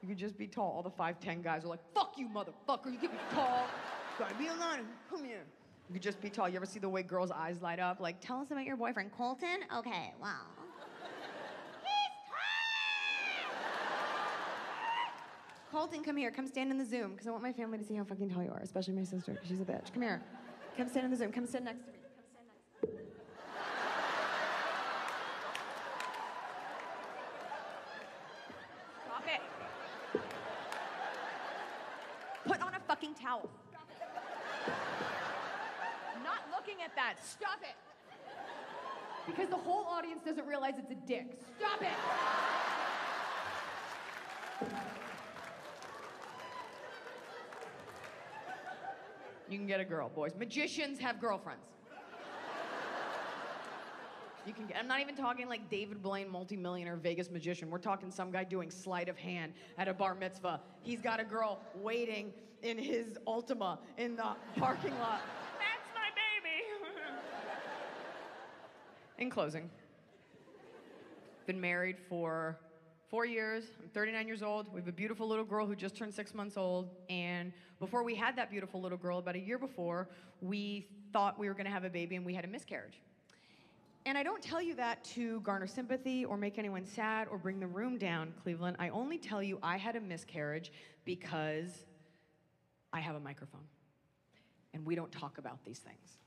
[0.01, 0.73] You could just be tall.
[0.77, 2.87] All the 5'10 guys are like, fuck you, motherfucker.
[2.91, 3.67] You can be tall.
[4.19, 4.87] Gotta be alone.
[5.11, 5.45] Come here.
[5.89, 6.49] You could just be tall.
[6.49, 8.01] You ever see the way girls' eyes light up?
[8.01, 9.61] Like, tell us about your boyfriend, Colton?
[9.77, 10.37] Okay, wow.
[11.83, 12.39] He's tall!
[15.71, 16.33] Colton, come here.
[16.33, 18.43] Come stand in the Zoom, because I want my family to see how fucking tall
[18.43, 19.39] you are, especially my sister.
[19.47, 19.93] She's a bitch.
[19.93, 20.21] Come here.
[20.77, 21.31] Come stand in the Zoom.
[21.31, 21.99] Come sit next to me.
[22.81, 22.99] Come stand next to me.
[29.07, 29.41] Stop it.
[32.47, 33.49] Put on a fucking towel.
[36.25, 37.15] Not looking at that.
[37.25, 37.77] Stop it.
[39.25, 41.39] Because the whole audience doesn't realize it's a dick.
[41.59, 42.50] Stop it.
[49.51, 50.33] You can get a girl, boys.
[50.39, 51.67] Magicians have girlfriends.
[54.47, 57.69] You can get, I'm not even talking like David Blaine, multimillionaire Vegas magician.
[57.69, 60.61] We're talking some guy doing sleight of hand at a bar mitzvah.
[60.83, 62.33] He's got a girl waiting
[62.63, 65.21] in his Altima in the parking lot.
[65.59, 66.65] That's my baby.
[69.19, 69.69] In closing,
[71.47, 72.59] been married for
[73.11, 73.65] four years.
[73.83, 74.73] I'm 39 years old.
[74.73, 76.89] We have a beautiful little girl who just turned six months old.
[77.09, 80.09] And before we had that beautiful little girl, about a year before,
[80.41, 83.01] we thought we were going to have a baby and we had a miscarriage.
[84.07, 87.59] And I don't tell you that to garner sympathy or make anyone sad or bring
[87.59, 88.77] the room down, Cleveland.
[88.79, 90.73] I only tell you I had a miscarriage
[91.05, 91.85] because
[92.93, 93.67] I have a microphone.
[94.73, 96.21] And we don't talk about these things.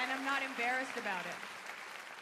[0.00, 1.34] And I'm not embarrassed about it.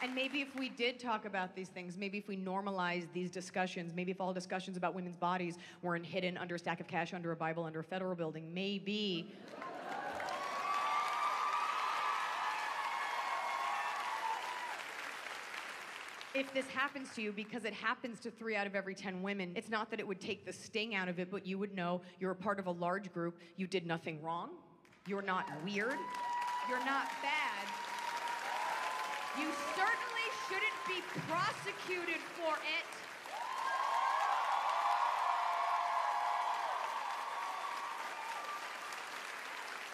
[0.02, 3.94] And maybe if we did talk about these things, maybe if we normalized these discussions,
[3.96, 7.32] maybe if all discussions about women's bodies weren't hidden under a stack of cash, under
[7.32, 9.32] a Bible, under a federal building, maybe.
[16.34, 19.52] If this happens to you, because it happens to three out of every 10 women,
[19.56, 22.02] it's not that it would take the sting out of it, but you would know
[22.20, 24.50] you're a part of a large group, you did nothing wrong,
[25.06, 25.96] you're not weird,
[26.68, 27.75] you're not bad.
[29.38, 32.86] You certainly shouldn't be prosecuted for it.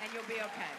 [0.00, 0.70] And you'll be okay.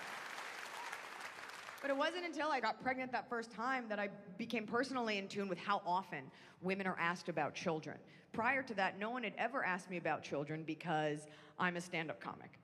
[1.82, 4.08] But it wasn't until I got pregnant that first time that I
[4.38, 6.24] became personally in tune with how often
[6.62, 7.98] women are asked about children.
[8.32, 11.28] Prior to that, no one had ever asked me about children because
[11.60, 12.58] I'm a stand up comic.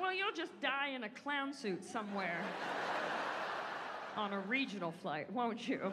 [0.00, 2.40] well, you'll just die in a clown suit somewhere
[4.18, 5.92] on a regional flight, won't you?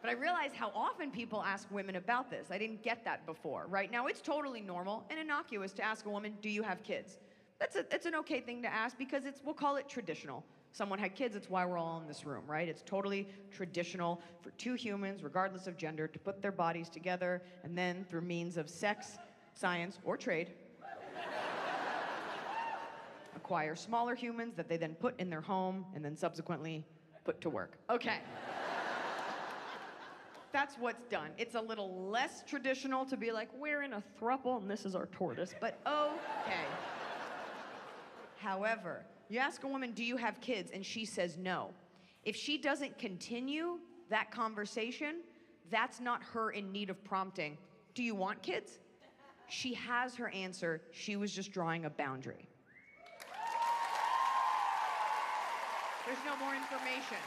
[0.00, 2.46] But I realize how often people ask women about this.
[2.50, 3.66] I didn't get that before.
[3.68, 7.18] Right now, it's totally normal and innocuous to ask a woman, Do you have kids?
[7.58, 10.42] That's, a, that's an okay thing to ask because it's, we'll call it traditional.
[10.72, 12.66] Someone had kids, it's why we're all in this room, right?
[12.66, 17.76] It's totally traditional for two humans, regardless of gender, to put their bodies together and
[17.76, 19.18] then, through means of sex,
[19.52, 20.52] science, or trade,
[23.50, 26.84] acquire smaller humans that they then put in their home and then subsequently
[27.24, 27.72] put to work.
[27.90, 28.18] Okay.
[30.52, 31.30] That's what's done.
[31.36, 34.94] It's a little less traditional to be like, we're in a thruple and this is
[34.94, 36.64] our tortoise, but okay.
[38.38, 40.70] However, you ask a woman, Do you have kids?
[40.72, 41.72] and she says no.
[42.22, 43.78] If she doesn't continue
[44.10, 45.22] that conversation,
[45.72, 47.58] that's not her in need of prompting.
[47.96, 48.78] Do you want kids?
[49.48, 50.82] She has her answer.
[50.92, 52.46] She was just drawing a boundary.
[56.10, 57.18] There's no more information.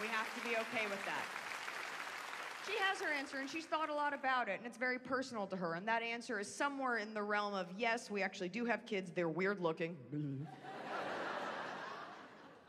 [0.00, 1.22] We have to be okay with that.
[2.66, 5.46] She has her answer and she's thought a lot about it and it's very personal
[5.48, 5.74] to her.
[5.74, 9.12] And that answer is somewhere in the realm of yes, we actually do have kids,
[9.14, 9.98] they're weird looking.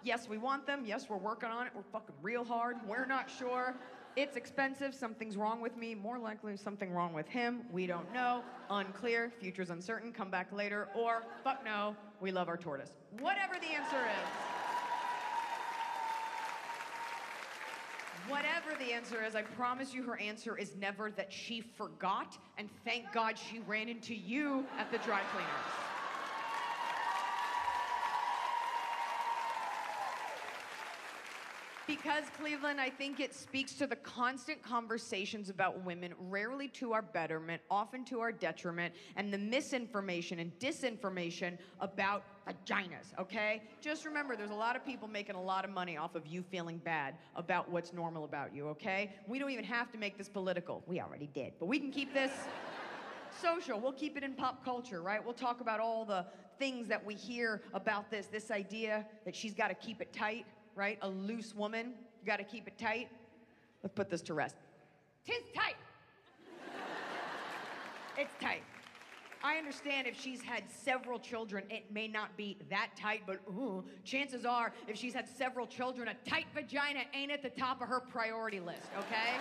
[0.04, 0.84] yes, we want them.
[0.86, 1.72] Yes, we're working on it.
[1.74, 2.76] We're fucking real hard.
[2.86, 3.76] We're not sure.
[4.18, 4.94] It's expensive.
[4.94, 5.96] Something's wrong with me.
[5.96, 7.62] More likely, something wrong with him.
[7.72, 8.44] We don't know.
[8.70, 9.32] Unclear.
[9.40, 10.12] Future's uncertain.
[10.12, 10.90] Come back later.
[10.94, 12.98] Or, fuck no, we love our tortoise.
[13.18, 14.59] Whatever the answer is.
[18.30, 22.70] Whatever the answer is, I promise you her answer is never that she forgot, and
[22.86, 25.89] thank God she ran into you at the dry cleaners.
[31.90, 37.02] Because, Cleveland, I think it speaks to the constant conversations about women, rarely to our
[37.02, 43.64] betterment, often to our detriment, and the misinformation and disinformation about vaginas, okay?
[43.82, 46.44] Just remember, there's a lot of people making a lot of money off of you
[46.44, 49.16] feeling bad about what's normal about you, okay?
[49.28, 50.84] We don't even have to make this political.
[50.86, 51.54] We already did.
[51.60, 52.32] But we can keep this
[53.42, 53.80] social.
[53.80, 55.26] We'll keep it in pop culture, right?
[55.26, 56.28] We'll talk about all the
[56.60, 60.46] things that we hear about this this idea that she's got to keep it tight
[60.80, 60.98] right?
[61.02, 63.10] A loose woman, you gotta keep it tight.
[63.84, 64.56] Let's put this to rest.
[65.26, 65.76] Tis tight.
[68.18, 68.64] it's tight.
[69.44, 73.84] I understand if she's had several children, it may not be that tight, but ooh,
[74.04, 77.88] chances are, if she's had several children, a tight vagina ain't at the top of
[77.88, 79.36] her priority list, okay?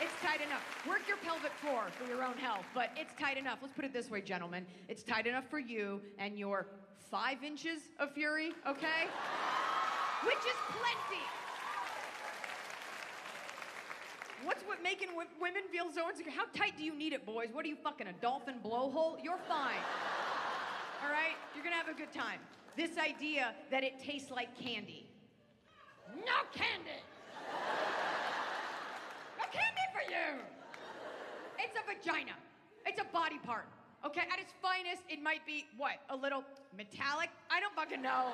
[0.00, 0.62] It's tight enough.
[0.86, 3.58] Work your pelvic floor for your own health, but it's tight enough.
[3.60, 4.64] Let's put it this way, gentlemen.
[4.88, 6.66] It's tight enough for you and your
[7.10, 9.08] five inches of fury, okay?
[10.24, 11.24] Which is plenty.
[14.44, 15.08] What's what making
[15.40, 16.32] women feel so insecure?
[16.32, 17.48] How tight do you need it, boys?
[17.52, 19.22] What are you fucking a dolphin blowhole?
[19.22, 19.82] You're fine.
[21.02, 21.36] All right?
[21.54, 22.40] You're gonna have a good time.
[22.76, 25.06] This idea that it tastes like candy.
[26.14, 27.02] No candy.
[29.38, 30.40] no candy for you.
[31.58, 32.32] It's a vagina.
[32.86, 33.66] It's a body part.
[34.06, 35.98] Okay, at its finest, it might be what?
[36.10, 36.44] A little
[36.76, 37.30] metallic?
[37.50, 38.30] I don't fucking know.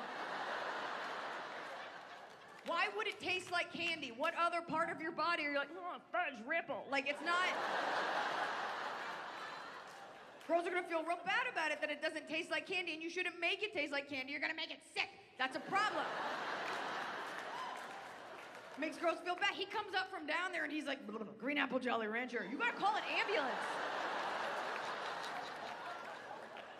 [2.67, 4.13] Why would it taste like candy?
[4.15, 6.85] What other part of your body are you like, oh, fudge ripple?
[6.91, 7.49] Like, it's not.
[10.47, 13.01] Girls are gonna feel real bad about it that it doesn't taste like candy, and
[13.01, 14.31] you shouldn't make it taste like candy.
[14.31, 15.09] You're gonna make it sick.
[15.37, 16.05] That's a problem.
[18.77, 19.55] Makes girls feel bad.
[19.55, 20.99] He comes up from down there and he's like,
[21.39, 22.45] green apple Jolly Rancher.
[22.49, 23.55] You gotta call an ambulance.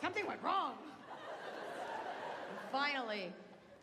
[0.02, 0.74] Something went wrong.
[2.72, 3.34] Finally,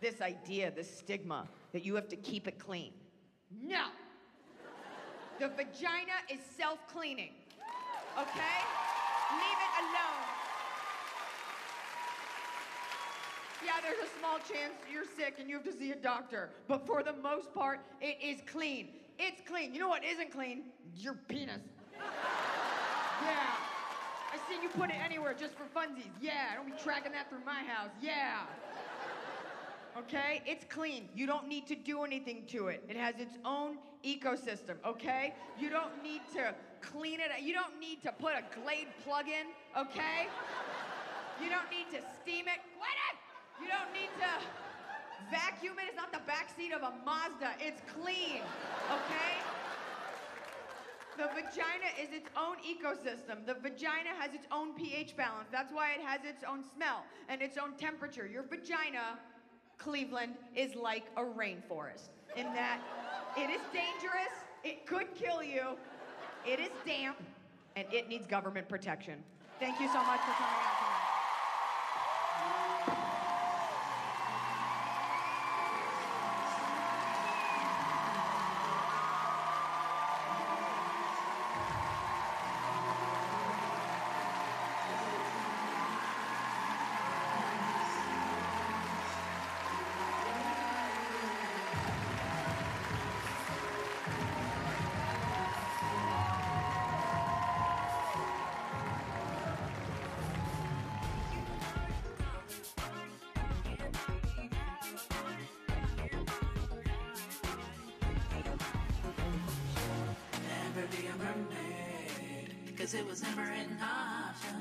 [0.00, 2.92] this idea, this stigma that you have to keep it clean.
[3.62, 3.86] No.
[5.38, 7.32] The vagina is self cleaning.
[8.18, 8.58] Okay?
[9.32, 10.22] Leave it alone.
[13.64, 16.50] Yeah, there's a small chance you're sick and you have to see a doctor.
[16.68, 18.88] But for the most part, it is clean.
[19.18, 19.72] It's clean.
[19.72, 20.64] You know what isn't clean?
[20.96, 21.62] Your penis.
[23.22, 23.71] Yeah.
[24.32, 26.10] I seen you put it anywhere just for funsies.
[26.20, 27.90] Yeah, don't be tracking that through my house.
[28.00, 28.40] Yeah.
[29.98, 30.42] Okay?
[30.46, 31.08] It's clean.
[31.14, 32.82] You don't need to do anything to it.
[32.88, 35.34] It has its own ecosystem, okay?
[35.60, 37.28] You don't need to clean it.
[37.42, 40.28] You don't need to put a Glade plug in, okay?
[41.42, 42.60] You don't need to steam it.
[42.80, 43.16] It!
[43.60, 44.30] You don't need to
[45.30, 45.88] vacuum it.
[45.88, 47.52] It's not the backseat of a Mazda.
[47.60, 48.40] It's clean,
[48.90, 49.51] okay?
[51.22, 53.46] The vagina is its own ecosystem.
[53.46, 55.46] The vagina has its own pH balance.
[55.52, 58.26] That's why it has its own smell and its own temperature.
[58.26, 59.20] Your vagina,
[59.78, 62.80] Cleveland, is like a rainforest in that
[63.36, 65.76] it is dangerous, it could kill you,
[66.44, 67.22] it is damp,
[67.76, 69.22] and it needs government protection.
[69.60, 70.91] Thank you so much for coming out
[112.92, 114.60] cause it was never an option.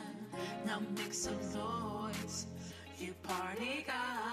[0.65, 2.47] No mix of noise,
[2.97, 4.30] you party goblin.